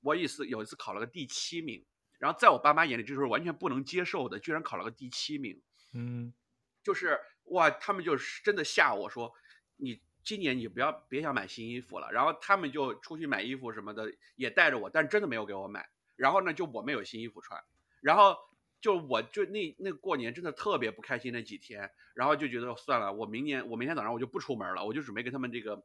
[0.00, 1.86] 我一次有一次考了个第七名。
[2.18, 5.62] 然后在我爸妈眼里，这时候完全不能接受的，居然考了个第七名。
[5.94, 6.34] 嗯，
[6.82, 9.32] 就是哇，他们就是真的吓我说，
[9.76, 12.10] 你今年你不要别想买新衣服了。
[12.10, 15.88] 然后他们就出去买衣服什么的，也带着我，但真的没有给我买。
[16.16, 17.62] 然后呢，就我没有新衣服穿，
[18.00, 18.36] 然后
[18.80, 25.84] 就我就那那过年真的特别不开心那几天，然后就觉得算了，我明年我明天早上我就不出门了，我就准备跟他们这个。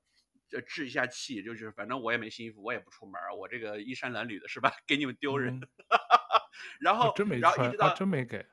[0.51, 4.71] 呃置一下气，就是反正我也没新衣服，我也不出门，我这个衣衫褴褛的是吧？
[4.85, 5.57] 给你们丢人。
[5.59, 5.69] 嗯、
[6.79, 8.45] 然后，真没然后一直到、啊、真没给。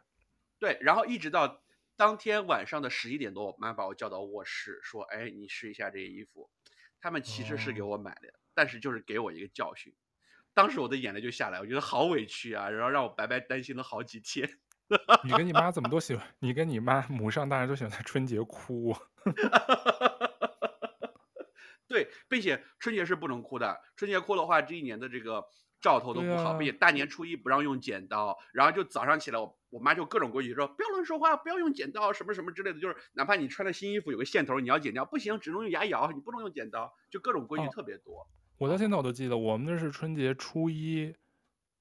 [0.58, 1.62] 对，然后一直到
[1.96, 6.48] 当天晚上的十一点多，我妈把我叫到卧室，说：“哎，你试一下这个衣服。”
[7.02, 9.92] 他们其实是给我买的，哦、但是就是给我一个教训。
[10.54, 14.48] 当时我的眼泪就下来，我觉得好委屈啊，然后让我白白担心了好几天。
[15.24, 16.26] 你跟你妈怎么都喜欢？
[16.40, 18.94] 你跟你妈母上大人都喜欢在春节哭。
[21.86, 23.80] 对，并且春节是不能哭的。
[23.96, 25.44] 春节哭的话，这一年的这个
[25.80, 26.54] 兆头都不好。
[26.54, 32.80] 并且大年初一不让用剪刀，然后就早上起来，我我妈就各种规矩说，不要乱说话，不要用剪刀，什么什么之类的。
[32.80, 38.28] 就是哪怕你穿了新衣服，有个线头你要剪掉，不行，只能用牙咬，你不能用剪刀，就各种规矩特别多。
[38.60, 41.14] 我到现在我都记得，我们那是春节初一，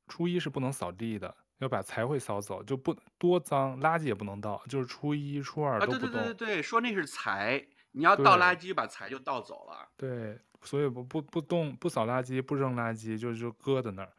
[0.08, 5.98] 初一是不能扫地的，要把财会扫走，就不多脏，垃圾也不能倒，就是初一、初二都不动。
[5.98, 7.62] 啊，对对对对对，说那是财。
[7.92, 9.90] 你要倒垃圾，把财就倒走了。
[9.98, 14.14] 对，所以不不不动不扫垃圾不扔垃圾，就就搁在那儿。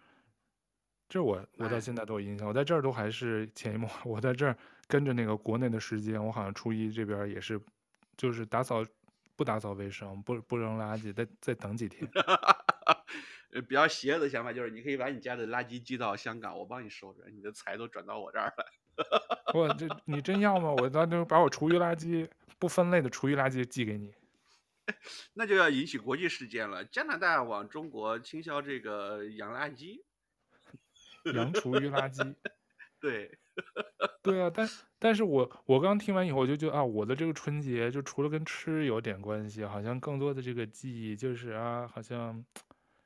[1.08, 4.02] 这我我到现在都有印象，我在这儿都还是潜移默化。
[4.04, 4.54] 我在这儿
[4.86, 7.58] 跟着那个国内的时间，我好像初一这边也是，
[8.18, 8.84] 就是打扫
[9.40, 12.06] 不打扫卫生，不不扔垃圾，再再等几天。
[13.66, 18.66] 比较邪恶的想法就是，你可以把你家的垃圾寄到香港，我帮你收着，你的财都转到我这儿来。
[19.54, 20.72] 我这你真要吗？
[20.72, 22.28] 我到时候把我厨余垃圾
[22.58, 24.12] 不分类的厨余垃圾寄给你，
[25.32, 26.84] 那就要引起国际事件了。
[26.84, 30.02] 加拿大往中国倾销这个洋垃圾，
[31.32, 32.34] 洋厨余垃圾，
[33.00, 33.38] 对，
[34.22, 34.52] 对啊。
[34.54, 34.68] 但
[35.00, 42.44] 但是我我刚听完以后，我就觉得啊，我的这个春节就除了跟吃有点关系，好像更多的这个记忆就是啊，好像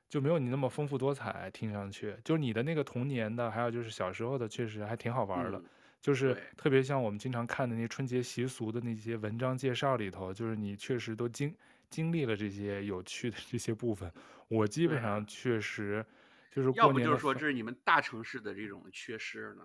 [0.09, 1.51] 就没有你那么丰富多彩。
[1.51, 5.59] 听上去，就是你的那个童年的，还有就是小时候的，确实还挺好玩的。
[5.59, 5.65] 嗯
[6.05, 11.57] 就是特别像我们经常看的那春节习俗的那些文章介绍里头，就是你确实都经
[11.89, 14.13] 经历了这些有趣的这些部分。
[14.49, 16.05] 我基本上确实
[16.51, 19.63] 就是过年，要不就是说这是你们大城市的这种缺失呢？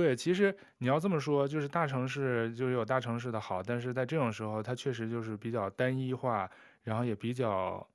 [0.00, 6.48] 啊，对，其实你要这么说，就是大城市就是有大城市的好，但是在这种时候，它确实就是比较单一化，
[6.82, 7.86] 然后也比较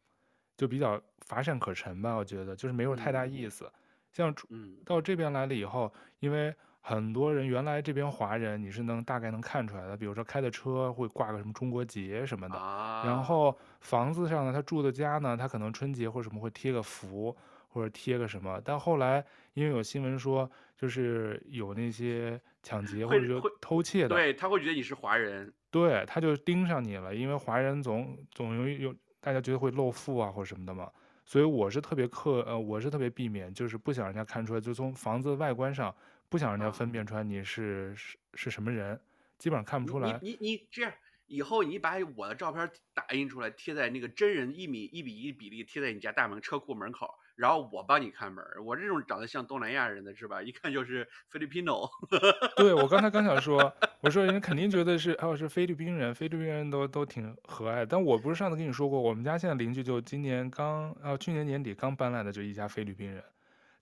[0.57, 2.15] 就比较乏善可陈吧。
[2.15, 3.65] 我觉得就是没有太大意思。
[3.65, 3.71] 嗯、
[4.11, 4.35] 像
[4.85, 6.53] 到这边来了以后，因为。
[6.83, 17.37] 很多人原来这边华人你是能大概能看出来的，比如说开的车会挂个什么中国结什么的，啊、然后房子上呢，他住的家呢，他可能春节或者什么会贴个福
[17.71, 30.91] 或者贴个什么，但后来因为有新闻说就是有那些抢劫或者说偷窃的，对，他会觉得你是华人，对，他就盯上你了，因为华人总总容易有大家觉得会露富啊或者什么的嘛，
[31.25, 35.95] 所以我是特别克呃我是特别避免，就是不想人家看出来，就从房子外观上。
[36.29, 38.97] 不想让人家分辨出来你是是是什么人，
[39.37, 40.17] 基本上看不出来。
[40.21, 40.93] 你你，你这样，
[41.27, 48.43] 以后你把我的照片打印出来，贴在那个真人一米一比一比例贴在你家大门车库门口，然后我帮你看门。
[48.65, 50.41] 我这种长得像东南亚人的是吧？
[50.41, 51.89] 一看就是菲律宾哦。
[52.57, 57.85] 对，我刚才刚想说，我说人家肯定觉得是哦是菲律宾人，菲律宾人都都挺和蔼。
[57.89, 63.23] 但我不是上次跟你说过，我们家现在邻居就今年刚啊去年年底刚搬来的就一家菲律宾人。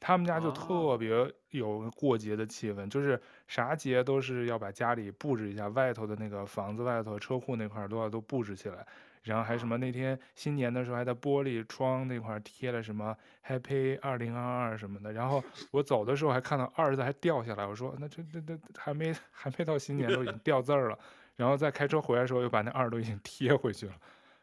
[0.02, 1.10] 他们家就特别
[1.50, 8.88] 有过节的气氛，就是啥节都是要把家里布置一下，外头的那个房子外头车库那块都要都布置起来，
[9.24, 13.16] 然后还什么那天新年的时候还在玻璃窗那块贴了什么
[13.46, 20.98] Happy 二零二二什么的，然后 我走的时候还看到二字还掉下来，我说那这这这还没还没到新年都已经掉字儿了，
[21.36, 23.96] 然后再开车回来的时候又把那二都已经贴回去了，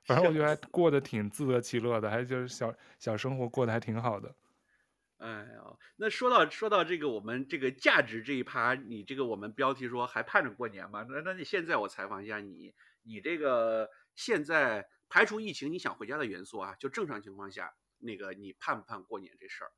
[0.04, 4.34] 反正我觉得还 过得挺自得其乐的，还就是小小生活过得还挺好的。
[5.18, 11.06] 哎呦，那说到说到这个我们这个价值这一趴，你这个我们标题说还盼着过年吗？
[11.08, 19.70] 那那你现在我采访一下你，你这个现在排除疫情你想回家的元素啊，就正常情况下，那个你盼不盼过年这事儿？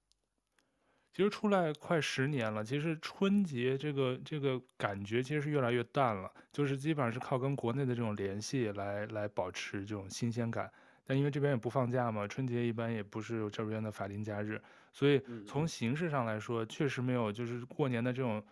[1.12, 10.70] 其实出来快十年了，其实春节这个这个感觉其实是越来越淡了，就是基本上是靠跟国内的这种联系来来保持这种新鲜感。
[11.05, 14.62] 但因为这边也不放假嘛，春节一般也不是这边的法定假日，
[14.93, 18.45] 所以从形式上来说，确实没有就是过年的这种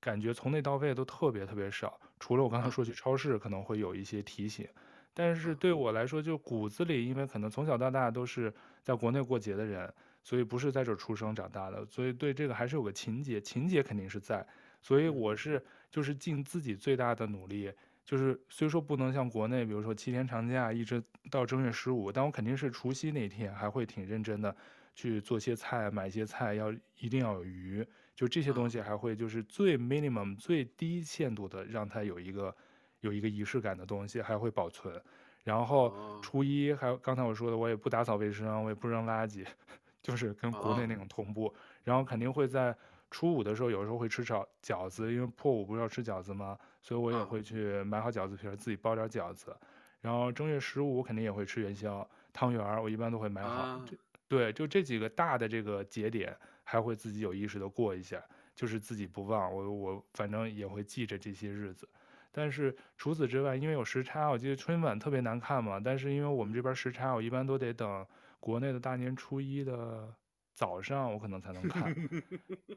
[0.00, 2.00] 感觉，从内到外都特别特别少。
[2.18, 4.66] 除了我刚才说去超市可能会有一些提醒，
[5.12, 8.52] 但是对我来说，就骨子里，因为可能从小到大都是
[8.82, 9.92] 在国内过节的人，
[10.22, 14.46] 所以不是在这儿出生长大的，所以对这个还是有个情节，情节肯定是在，
[14.80, 15.34] 所以我。
[15.34, 17.72] 是就是尽自己最大的努力。
[18.04, 24.54] 就是虽说不能像国内，比如说七天长假一直到正月十五，但我肯定是除夕那天还会挺认真的
[24.94, 27.84] 去做些菜，买些菜要一定要有鱼，
[28.14, 32.54] 就这些东西还会就是最 minimum 最低限度的让它有一个
[33.00, 35.00] 有一个仪式感的东西还会保存。
[35.42, 39.46] 然后初一还有刚才我说的，我也不打扫卫生，我也不扔垃圾，
[40.02, 41.52] 就是跟国内那种同步。
[41.82, 42.76] 然后肯定会在
[43.10, 46.58] 初五的时候，有时候会吃饺饺子，因为破五不是要吃饺子吗？
[46.82, 49.56] 所以我也会去买好饺子皮儿，自己包点饺子。
[50.02, 53.80] 然后正月十五肯定也会吃元宵、汤圆儿，我一般都会买好。
[54.28, 58.22] 对，就这几个大的这个节点，还会自己有意识的过一下，
[58.54, 59.52] 就是自己不忘。
[59.52, 61.88] 我我反正也会记着这些日子。
[62.32, 65.80] 但是除此之外，因为有时差，我记得春晚特别难看嘛。
[65.82, 68.06] 但是因为我们这边时差，我一般都得等
[68.38, 70.08] 国内的大年初一的
[70.54, 71.92] 早上，我可能才能看。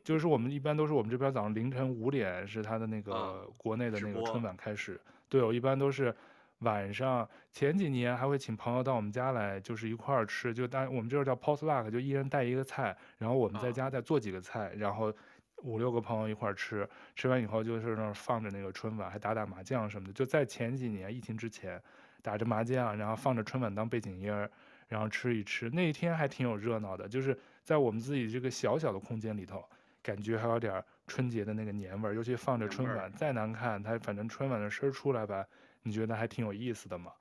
[0.04, 5.00] 就 是我们一般都是我们这边早上凌晨五点是他的那个国内的那个春晚开始。
[5.30, 6.16] 对，我一般都是
[6.60, 7.30] 晚上。
[7.52, 10.52] 前几年还会请朋友到我们家来，就是一块儿吃。
[10.52, 15.14] 就当我们这儿叫 potluck，就一人带一个菜，然后我们在家再做几个菜，然后。
[15.64, 20.14] 五六个朋友一块儿吃，吃完以后就是那儿放着那个春晚，还打打麻将什么的。
[20.14, 21.82] 就在前几年疫情之前，
[22.22, 24.50] 打着麻将，然后放着春晚当背景音儿，
[24.90, 25.70] 然后吃一吃。
[25.70, 29.64] 那一天还挺有热闹的，就是在我们自己这个小小的空间里头，
[30.02, 32.14] 感觉还有点春节的那个年味儿。
[32.14, 35.46] 尤其放着春晚，再难看，它反正春晚的声儿出来吧，
[35.82, 37.12] 你觉得还挺有意思的嘛。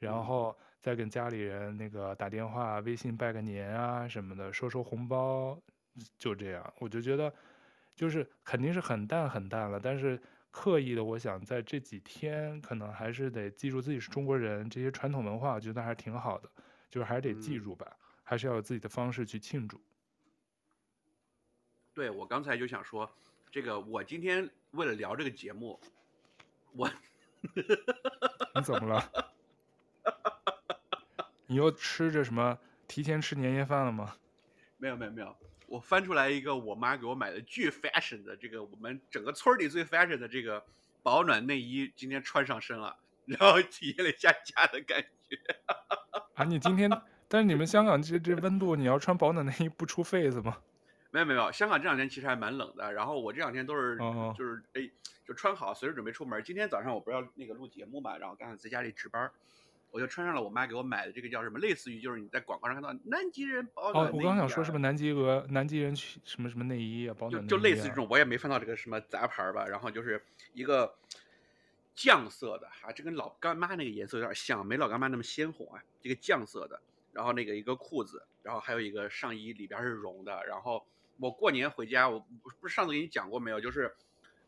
[0.00, 5.56] 然后再跟家里人那个打电话、微信拜个年啊什么的，收收红包，
[6.18, 7.32] 就这样，我就觉得。
[7.94, 10.20] 就是肯定是很淡很淡了，但是
[10.50, 16.50] 刻意的，我想在这几天可能还是得记住自己是中国人，这些传统文化，我觉得还是挺好的，
[16.90, 19.80] 就是还是得记住吧，嗯、还是要有自己的方式去庆祝。
[21.92, 23.08] 对，我刚才就想说，
[23.50, 25.80] 这个我今天为了聊这个节目，
[26.72, 26.90] 我，
[28.54, 29.34] 你怎么了？
[31.46, 32.58] 你又吃着什么？
[32.86, 34.16] 提前吃年夜饭了吗？
[34.76, 35.36] 没有没有没有。
[35.74, 40.64] 我翻出来一个我妈给我买的巨 fashion 的这个我们整个村里最 fashion 的这个
[41.02, 42.96] 保暖内衣，今天穿上身了，
[43.26, 45.36] 然后体验了一下家的感觉。
[46.34, 46.88] 啊，你今天，
[47.26, 50.58] 但是你们香港这这温度，你要穿保暖内衣不出痱子吗？
[51.10, 52.92] 没有没有，香港这两天其实还蛮冷的。
[52.92, 54.36] 然后我这两天都是，oh.
[54.36, 54.88] 就是哎，
[55.26, 56.40] 就穿好，随时准备出门。
[56.44, 59.28] 今天早上我不是要那个录节目嘛，然后刚好在家里值班。
[59.94, 64.10] 我就穿上了我妈给我买的这个叫什么，类似于就是你在广告上看到南极人保暖、啊。
[64.10, 69.64] 哦，我刚想说是不是南极鹅、南极人去什么什么内衣啊，保暖就就类似这种，我也没翻到这个什么杂牌吧。
[69.68, 70.20] 然后就是
[70.52, 70.92] 一个
[71.94, 75.80] 酱色的，哈、啊，这跟老干妈那个颜色有点像，没老干妈那么鲜红啊。
[76.00, 76.82] 这个酱色的，
[77.12, 80.44] 然后那个一个裤子，然后还有一个上衣，里边是绒的。
[80.44, 80.84] 然后
[81.20, 82.18] 我过年回家，我
[82.60, 83.60] 不是上次给你讲过没有？
[83.60, 83.94] 就是。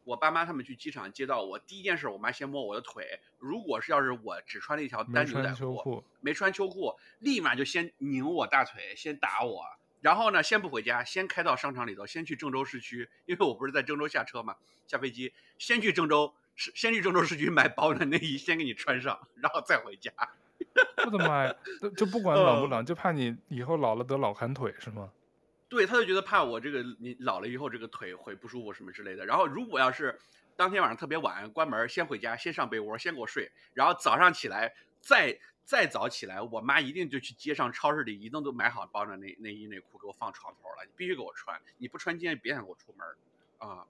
[0.06, 3.18] 我爸妈他们去机场接到我，第一件事，我妈先摸我的腿。
[3.40, 5.52] 如果是要是我只穿了一条单牛仔
[5.82, 9.64] 裤，没穿秋裤，立马就先拧我大腿，先打我。
[10.00, 14.54] 然后呢，先不回家，先开到商场里头，先去郑州市区，因为我不是在郑州下车嘛，
[14.86, 20.12] 下飞机，先去郑州市，先去郑州市区买保暖内衣，先给你穿上，然后再回家。
[21.04, 21.52] 我的妈呀，
[21.96, 25.10] 就不管 冷不冷，就怕你以后老了得老寒腿是吗？
[25.68, 29.26] 对，他就觉得怕我这个你老了以后这个腿会不舒服什么之类的。
[29.26, 30.18] 然后如果要是
[30.54, 33.50] 当天晚上特别晚关门，先回家，先上被窝，先给我睡。
[33.74, 43.06] 然后早上起来再再早起来，我妈一定就去街上超市里一弄都买好保暖内内衣内裤给我放床头了，你必须给我穿，你不穿今天别想给我出门
[43.58, 43.84] 啊。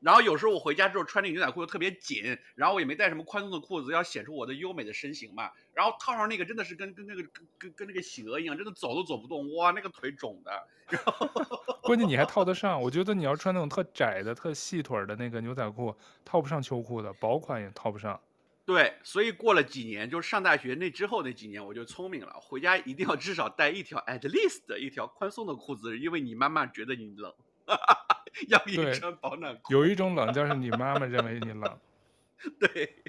[0.00, 5.50] 然后有时候我回家之后穿那个牛仔裤又特别紧，然后我也没带什么宽松的裤子，要显出我的优美的身形嘛。
[5.72, 10.68] 然后套上那个真的是跟跟那个跟跟跟那个企鹅一样，真的走都走不动，哇，那个腿肿的。
[10.88, 11.28] 然后
[11.82, 18.20] 关键你还套得上，我觉得你要穿那种特窄的、特细腿的那个牛仔裤，套不上秋裤的，薄款也套不上。
[18.64, 27.32] 对，所以过了几年，就是上大学那之后那几年，我就聪明了，回家一定要至少带一条 at least 一条宽松的裤子，因为你妈妈觉得你冷。
[28.48, 31.78] 要给你穿保暖裤，有一种冷，就是你妈妈认为你冷。
[32.60, 33.02] 对，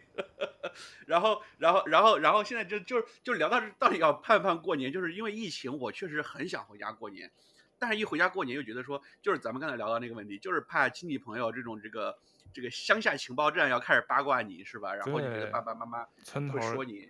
[1.05, 7.29] 然后，然后，然后，然后，现在就就就聊到到底要盼不盼过年，就是因为疫情，我确实很想回家过年，
[7.77, 12.17] 但是一回家过年又觉得说，就是咱们刚才聊到那个问题，就是怕亲戚朋友这种这个
[12.53, 14.95] 这个乡下情报站要开始八卦你是吧？
[14.95, 16.05] 然后你觉得爸爸妈妈
[16.53, 17.09] 会说你，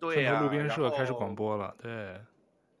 [0.00, 2.20] 对呀、啊，路边社开始广播了，对。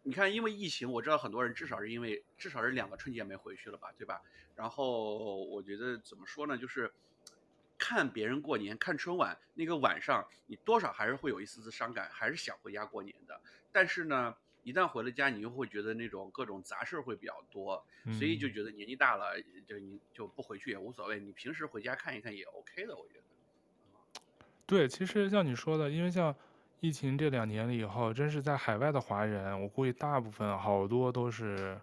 [0.06, 4.20] 你看，因为疫情，我知道很多人至少是因为至少是两个春节没回去了吧，对吧？
[4.54, 6.92] 然后我觉得怎么说呢，就是
[7.78, 13.40] 看别人过年，看春晚那个晚上，你多少还是会有一丝丝伤感，还是想回家过年的。
[13.72, 17.82] 但是呢，一旦回了家，你又会觉得那种各种杂事会比较多，
[18.18, 23.24] 所以就觉得年纪大了，就你就不回去也无所谓，你平时回家看一看也 OK 的，我觉得。
[24.66, 26.36] 对，其实像你说的，因为像。
[26.84, 31.80] 疫情这两年了以后，真是在海外的华人，我估计大部分好多都是，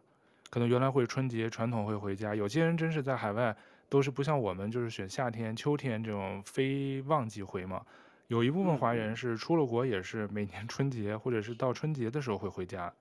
[0.51, 3.57] 可能原来会春节传统会回家，有些人真是在海外
[3.89, 7.83] 都是不像我们，就是选夏天、秋天这种非旺季回嘛。
[8.27, 12.93] 有一部分华人是出了国也是每年春节或者是到春节的时候会回家，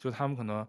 [0.00, 0.66] 就他们可能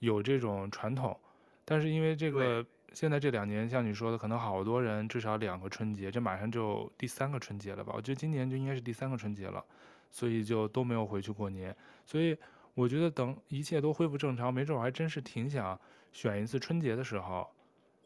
[0.00, 1.18] 有这种传统，
[1.64, 2.62] 但是因为这个。
[2.94, 7.92] 现在这两年，像你说的，可能好多人至少两个春节，这马上就第三个春节了吧？
[7.94, 9.62] 我觉得今年就应该是第三个春节了，
[10.10, 11.74] 所以就都没有回去过年。
[12.04, 12.36] 所以
[12.74, 15.78] 我觉得等一切都恢复正常，没准我还真是挺想
[16.12, 17.48] 选一次春节的时候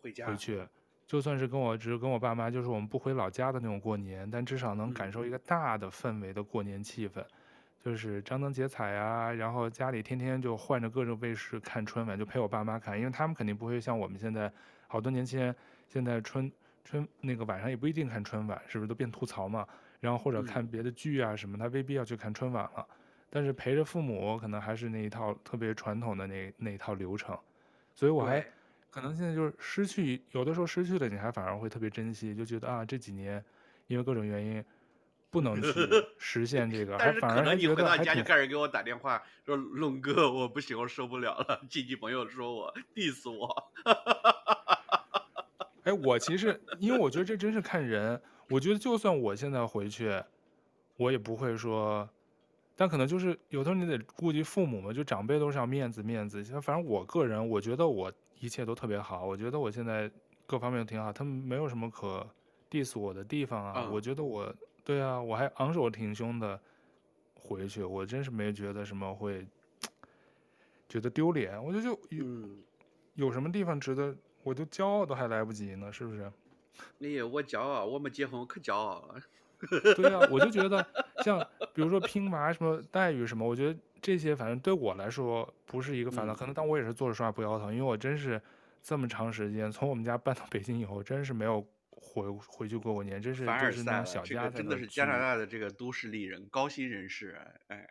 [0.01, 0.67] 回家，回去
[1.07, 7.21] 就算是跟我只是跟我爸妈，就是我们不回老家的那种过年，但至少能感受一个大的氛围的过年气氛。
[7.21, 7.27] 嗯
[7.83, 14.49] 就是张灯结彩啊，然后家里天天就换着各种卫视看春晚，就陪我爸妈看，因为他们肯定不会像我们现在
[14.87, 15.53] 好多年轻人，
[15.89, 16.49] 现在春
[16.85, 19.67] 春那个晚上也不一定看春晚，是不是都变吐槽嘛？
[20.03, 22.87] 然后或者看别的剧啊什么，他未必要去看春晚了。
[23.31, 27.39] 但是陪着父母，可能还是那一套特别传统的那那一套流程，
[27.95, 28.45] 所以我还
[28.91, 33.43] 可能现在就是失去，有的时候失去了，你还反而会特别珍惜，就觉得啊这几年
[33.87, 34.63] 因为各种原因。
[35.31, 35.73] 不能去
[36.19, 43.73] 实现这个，但是可能你回到家就开始给我打电话说：“龙哥，我不行，我受不了了。”亲戚朋友说我 diss 我。
[45.85, 48.21] 哎，我其实因为我觉得这真是看人，
[48.53, 50.23] 我觉得就算我现在回去，
[50.97, 52.09] 我也不会说，
[52.77, 56.43] 但可能就是有时候你得顾及父母嘛，就长辈都是要面子面子。
[56.61, 60.11] 反正我个人，我觉得我一切都特别好，我觉得我现在
[60.47, 62.29] 各方面都挺好，他们没有什么可
[62.71, 63.85] diss 我的地方啊。
[63.87, 64.55] 嗯、我觉得我。
[64.85, 66.61] 对啊，我还昂首挺胸的
[67.35, 69.47] 回去，我真是没觉得什么会
[70.89, 71.65] 觉得丢脸。
[71.65, 72.59] 我觉得就有、嗯、
[73.15, 76.29] 有什么地方值得，我就骄傲都还来不及呢，是不是？
[76.99, 79.21] 你我骄傲，我们结婚我可骄傲了。
[79.97, 80.85] 对啊，我就觉得
[81.25, 81.39] 像
[81.73, 86.35] 比如说拼娃什么待遇什么，我觉得这些反正对我来说不是一个烦恼。
[86.35, 88.41] 嗯、可能当我也是坐着说话不腰疼，因为我真是
[88.83, 91.67] 这么长时间从我们家搬到北京以后，真是没有。
[92.05, 97.89] 回回去过过年，真是就是那种小家，真的是加拿大的这个都市丽人、高薪人士，哎，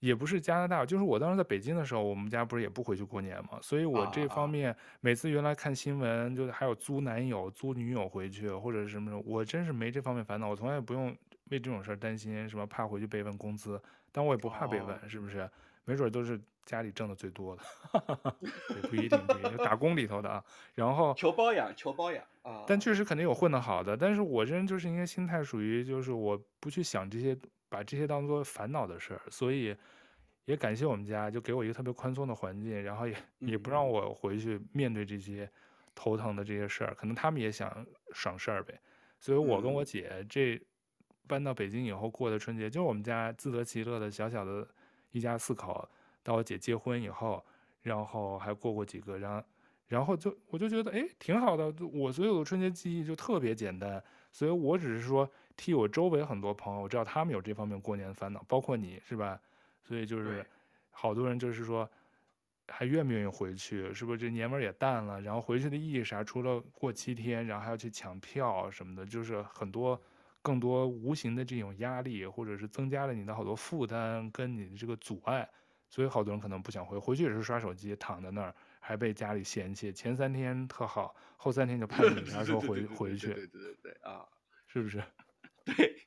[0.00, 11.08] 也不是加拿大，就是我当时在北京的时候，我们家不是也不回去过年嘛，所以我这方面每次原来看新闻，就是还有租男友、租女友回去或者是什么，我真是没这方面烦恼，我从来也不用
[11.50, 13.80] 为这种事儿担心，什么怕回去被问工资，
[14.12, 15.48] 但我也不怕被问，是不是？
[15.84, 17.62] 没准都是家里挣的最多的，
[18.76, 20.44] 也不一定，不一定，打工里头的啊。
[20.74, 22.62] 然后求包养，求包养啊。
[22.66, 27.34] 但确实肯定有混得好的，但是我这人就是因为心态属于，就是我不去想这些，
[27.68, 29.20] 把这些当做烦恼的事儿。
[29.30, 29.76] 所以
[30.44, 35.50] 也感谢我们家，就给我一个特别宽松的环境，然后也也不让我回去面对这些
[35.94, 36.94] 头疼的这些事儿。
[36.94, 38.80] 可能他们也想省事儿呗。
[39.18, 40.60] 所以我跟我姐这
[41.26, 44.66] 搬到北京以后过的春节，就是我们家自得其乐的小小的。
[45.10, 45.88] 一家四口，
[46.22, 47.42] 到我姐结婚以后，
[47.80, 49.42] 然后还过过几个，然后，
[49.86, 51.74] 然后就我就觉得，哎，挺好的。
[51.94, 55.26] 我所有的春节记忆就特别简单，所以我只是说
[55.58, 59.38] 替我周围很多朋友，我知道他们有这方面过年的烦恼，包括你是吧？
[59.82, 60.42] 所以就是
[60.90, 61.86] 好多人就是说，
[62.68, 63.92] 还愿不愿意回去？
[63.92, 65.20] 是不是这年味儿也淡了？
[65.20, 66.24] 然后回去的意义啥？
[66.24, 70.00] 除了过七天，然后还要去抢票什么的，就是很多。
[70.40, 75.46] 更多无形的这种压力，或者是增加了你的好多负担，跟你的这个阻碍，
[75.90, 79.92] 所以好多人可能不想回，回去也是刷手机，躺在那儿，还被家里嫌弃。
[79.92, 83.26] 前三天特好，后三天就 叛逆，然后说回回去。
[83.26, 84.24] 对对对对啊，
[84.68, 85.02] 是不是？
[85.76, 86.06] 对，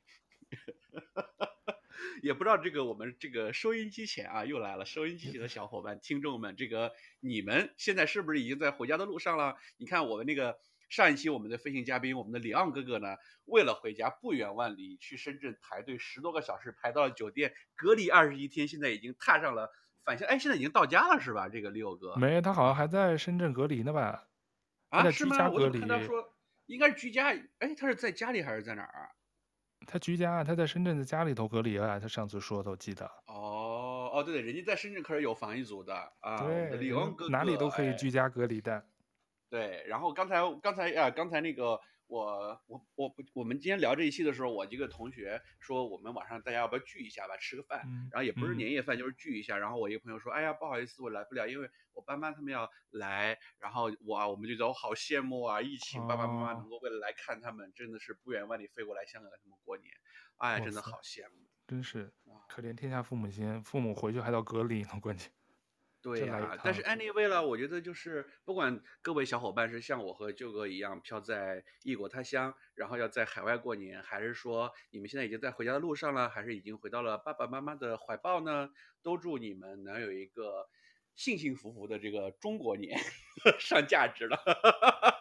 [2.23, 9.57] 也不知道这个我们这个收音机前啊，又来了，收音机前的小伙伴、听众们，这个你们现在是不是已经在回家的路上了？
[9.77, 10.59] 你看我们那个。
[10.91, 19.71] 上一期我们的飞行嘉宾，我们的李昂哥哥呢，为了回家不远万里去深圳排队十多个小时，排到了酒店隔离二十一天，现在已经踏上了
[20.03, 20.27] 返乡。
[20.27, 21.47] 哎，现在已经到家了是吧？
[21.47, 24.27] 这个里欧哥没，他好像还在深圳隔离呢吧？
[24.89, 25.49] 啊，是吗？
[25.49, 26.35] 我怎么看他说
[26.65, 27.27] 应该是居家？
[27.59, 29.07] 哎，他是在家里还是在哪儿啊？
[29.85, 31.99] 他居家，他在深圳的家里头隔离啊。
[31.99, 33.05] 他上次说的我记得。
[33.27, 36.45] 哦哦，对对，人家在深圳可是有防疫组的啊。
[36.45, 38.73] 对，里昂哥哥哪里都可以居家隔离的。
[38.73, 38.83] 哎
[39.49, 41.77] 对，然后刚才刚才啊，刚才那个
[42.11, 49.57] 我我我不，我们今天聊这一期的时候，我一个同学说我们晚上大家要不要聚一下吧，吃个饭，嗯、然后也不是年夜饭，嗯、就是聚一下。
[49.57, 53.39] 然后我一个朋友说，哎呀，不好意思，我来不了，因为我爸妈他们要来。
[53.59, 59.89] 然后我我们就觉得我好羡慕啊，疫情爸爸妈妈能够为了来看他们，哦、真的是不远万里飞过来香港跟他们过年，
[60.35, 62.11] 哎呀，真的好羡慕，真是
[62.49, 65.31] 可怜天下父母心，父母回去还要隔离呢，关键。
[66.01, 78.71] 对呀、啊，但是 anyway 了，我觉得就是不管各位小伙伴是像我和舅哥一样飘在异国他乡，然后要在海外过年，还是说你们现在已经在回家的路上了，还是已经回到了爸爸妈妈的怀抱呢？
[79.03, 80.67] 都祝你们能有一个
[81.15, 82.99] 幸幸福福的这个中国年，
[83.59, 84.39] 上价值了。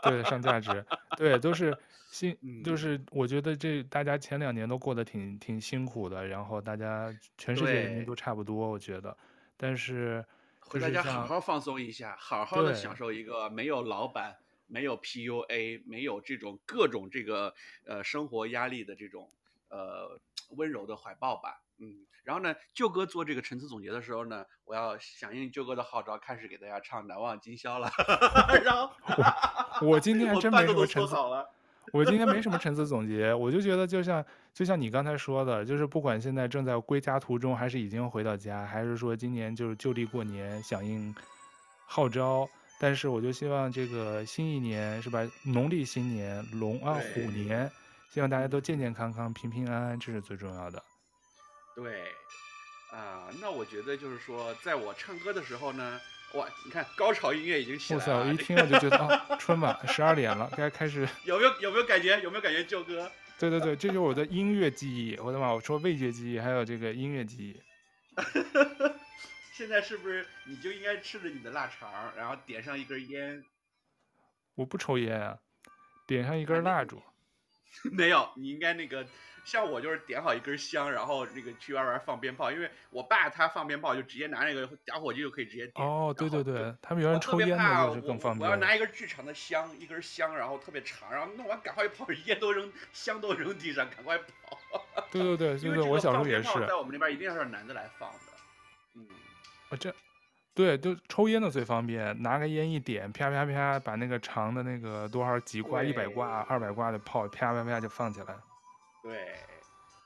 [0.03, 0.83] 对，上价值，
[1.19, 1.77] 对，都是
[2.11, 9.15] 辛，就是我觉得这大家前两年都过得挺挺辛苦的，然后大家全世界人民都差不多，我觉得，
[9.59, 10.25] 但是。
[10.71, 14.37] 回大家好好放松一下，好好的享受一个没有老板、
[14.69, 17.53] 没有 PUA、没有这种各种这个
[17.85, 19.29] 呃生活压力的这种
[19.69, 21.61] 呃温柔的怀抱吧。
[21.79, 27.91] 嗯，然后呢，舅哥做这个陈词总结的时候呢，我要响应舅哥的号召，开始给大家唱《难忘今宵》了。
[28.63, 28.95] 然后
[29.81, 31.17] 我我今天还 真没什么陈词。
[31.93, 34.25] 我今天没什么陈词总结，我就觉得就像
[34.55, 41.13] 就像你刚才说的，就是不管现在正在归家途中，还是已经回到家，还是说今年就是就地过年响应
[41.87, 45.29] 号召，但是我就希望这个新一年是吧？
[45.45, 47.69] 农历新年龙啊虎年，
[48.11, 50.81] 希望大家都健健康康、平平安安，这是最重要的。
[51.75, 52.03] 对，
[52.93, 55.99] 啊，那我觉得就是说，在我唱歌的时候呢。
[56.35, 58.19] 哇，你看高潮音乐已经起来了。
[58.19, 61.09] 哇塞，我一听我就觉得啊，春晚十二点了，该开始。
[61.25, 62.21] 有没有有没有感觉？
[62.21, 63.11] 有没有感觉， 舅哥？
[63.39, 65.17] 对对对，这就是我的音乐记忆。
[65.17, 67.61] 我的妈，我说味觉记忆，还有这个音乐记忆。
[69.53, 73.45] 现在是不是你就应该吃着你的腊肠，然后点上一根烟？
[74.55, 75.39] 我不抽烟啊，
[76.07, 77.03] 点上一根蜡烛。
[77.93, 79.07] 没有，你应该那个。
[79.43, 85.85] 像我就是点好一根香，然后那个去外边放鞭炮，因为我爸他放鞭炮就直接拿那个打火机就可以直接点。
[85.85, 88.47] 哦，对对对，他们原来抽烟的就是更方便。
[88.47, 94.61] 我要拿一根巨长的香，一根香，然后特别长，然后弄完赶快跑，烟都扔，香都扔地上，赶快跑。
[95.11, 96.67] 对对对， 对对，我小时候也是。
[96.67, 98.19] 在我们那边一定要是男的来放的。
[98.95, 99.07] 嗯。
[99.71, 99.93] 啊这，
[100.53, 108.37] 对，就抽烟的最方便，拿个烟一点，啪啪啪，把那个长的那个多少几挂、一百挂、二百挂的炮，啪啪啪就放起来。
[109.03, 109.39] 对，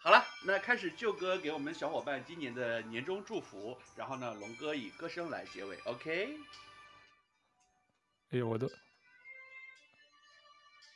[0.01, 6.37] 好了，那开始舅哥给我们小伙伴今年的年终祝福，然后呢，龙哥以歌声来结尾，OK？
[8.31, 8.69] 哎呦，我都，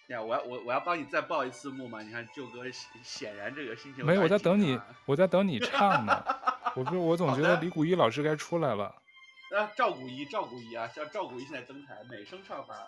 [0.09, 2.03] 呀，我要我我要帮你再报一次幕嘛？
[2.03, 2.63] 你看舅哥
[3.03, 6.23] 显然这个心情没有，我在等你，我在等你唱呢。
[6.77, 8.95] 我不是，我总觉得李谷一老师该出来了。
[9.57, 12.77] 啊，赵谷一，赵谷一啊，叫赵谷一现在登台，美声唱法。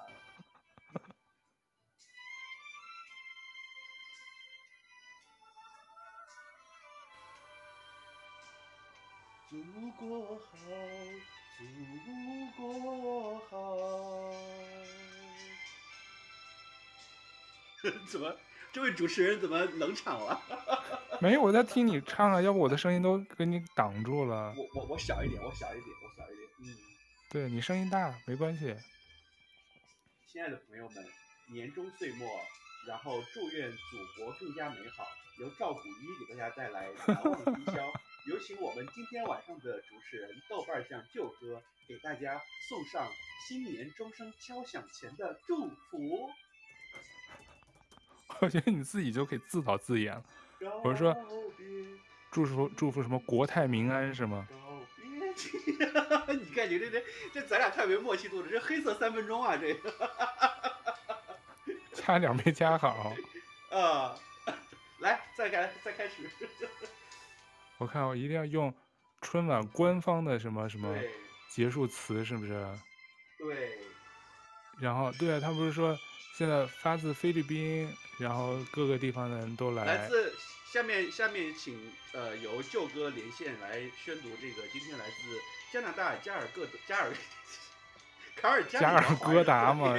[9.48, 9.56] 祖
[9.98, 10.44] 国好，
[11.58, 11.64] 祖
[12.56, 14.30] 国好。
[18.12, 18.36] 怎么，
[18.72, 20.40] 这位主持人怎么冷场了？
[21.20, 24.54] 没有，我在听你唱啊，要不我的声音都给你挡住了。
[24.56, 26.48] 我我我小一点，我小一点，我小一点。
[26.60, 26.76] 嗯，
[27.30, 28.76] 对你声音大，没关系。
[30.26, 31.04] 亲爱的朋友们，
[31.52, 32.28] 年终岁末，
[32.86, 35.04] 然后祝愿祖国更加美好。
[35.40, 37.92] 由赵古一给大家带来难忘今宵。
[38.26, 43.10] 有请我们今天晚上的主持人豆瓣酱舅哥给大家送上
[43.48, 46.30] 新年钟声敲响前的祝福。
[48.41, 50.24] 我觉得你自己就可以自导自演了。
[50.82, 51.16] 我是说，
[52.30, 54.47] 祝福祝福什么国泰民安是吗？
[55.30, 60.11] 你看你这这这咱俩太没默契度了，这黑色三分钟啊，这个。
[61.95, 63.14] 差点没加好。
[63.70, 64.16] 啊，
[64.99, 66.28] 来再开再开始。
[67.78, 68.74] 我看我一定要用
[69.20, 70.95] 春晚官方的什么什么
[71.49, 72.66] 结束词，是不是？
[73.38, 73.78] 对。
[74.81, 75.99] 然后，对啊，他不是说
[76.35, 79.85] 现在发自菲律宾，然后各个地方的人都来。
[79.85, 80.33] 来自
[80.72, 81.78] 下面下面请
[82.12, 85.12] 呃由舅哥连线来宣读这个今天来自
[85.72, 87.12] 加拿大加尔各加尔
[88.37, 89.95] 卡尔加尔各答嘛。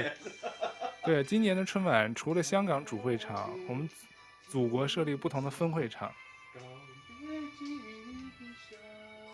[1.04, 3.88] 对，今年的春晚除了香港主会场，我们
[4.48, 6.12] 祖国设立不同的分会场。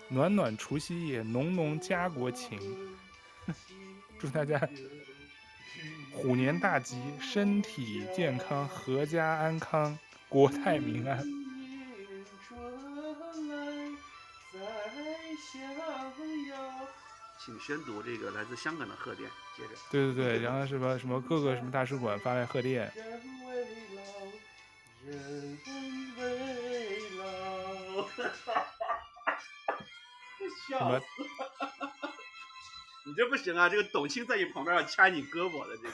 [0.08, 2.58] 暖暖除夕夜，浓浓家国情。
[4.18, 4.58] 祝大家
[6.20, 9.96] 虎年大吉，身体健康，阖家安康，
[10.28, 11.24] 国泰民安。
[17.38, 19.70] 请宣读这个来自香港的贺电，接着。
[19.92, 22.92] 对对对，然后什么什么各个什么大使馆发来贺电。
[30.68, 31.04] 笑死！
[31.22, 31.27] 你
[33.18, 33.68] 这不行啊！
[33.68, 35.92] 这个董卿在你旁边要掐你胳膊的这个。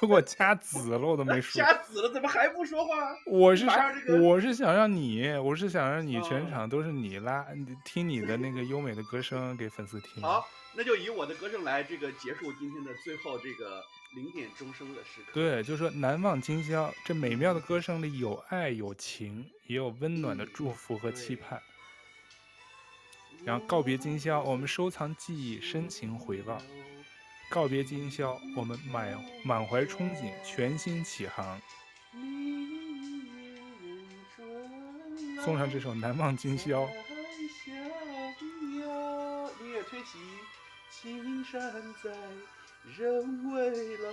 [0.00, 1.60] 都 给我掐紫了，我都没说。
[1.62, 3.14] 掐紫了，怎么还不说话？
[3.26, 7.48] 我是想，这个、我是想让你，我是想让你全场都是你拉，哦、
[7.84, 10.22] 听你的那个优美的歌声给粉丝听。
[10.22, 13.84] 好，那就以我的歌声来这个结束今天的最后这个
[14.14, 15.32] 零点钟声的时刻。
[15.34, 21.60] 对，就是说难忘今宵，这美妙的歌声里有爱有情，也有温暖的祝福和期盼。
[23.48, 26.60] 然后告别今宵，我们收藏记忆，深情回望。
[27.48, 31.58] 告别今宵，我们满满怀憧憬，全心起航。
[35.42, 36.82] 送上这首《难忘今宵》。
[39.62, 40.18] 音乐推起，
[40.90, 41.72] 青山
[42.04, 42.10] 在，
[42.98, 44.10] 人未老，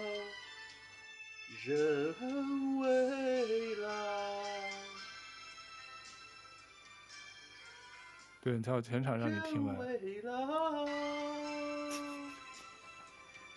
[1.65, 3.89] 人未老。
[8.45, 9.75] 对，你在我全场让你听完。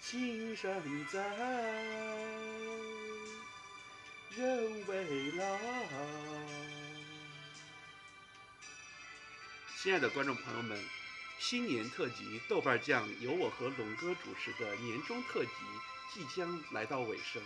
[0.00, 0.82] 青山
[1.12, 1.22] 在，
[4.34, 5.44] 人未老。
[9.76, 10.82] 亲爱的观众朋友们，
[11.38, 15.50] 新年特辑豆瓣酱由我和龙哥主持的年终特辑
[16.14, 17.42] 即将来到尾声，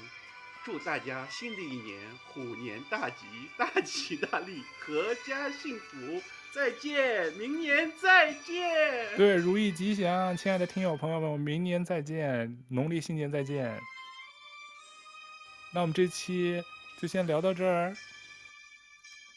[0.64, 6.22] 祝大家新的一年虎年大吉，大吉大利，阖家幸福。
[6.54, 9.16] 再见，明年再见。
[9.16, 13.80] 对，如意吉祥，亲爱的听友朋友们，我们明年再见，农历新年再见。
[15.74, 16.62] 那我们这期
[17.00, 17.96] 就先聊到这儿，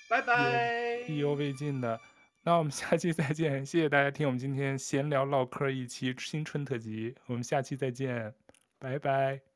[0.09, 0.99] 拜拜。
[1.07, 1.99] 意犹未尽的，
[2.43, 8.33] 那我们下期再见，谢谢大家听我们今天闲聊唠嗑一期新春特辑，我们下期再见，
[8.77, 9.54] 拜拜。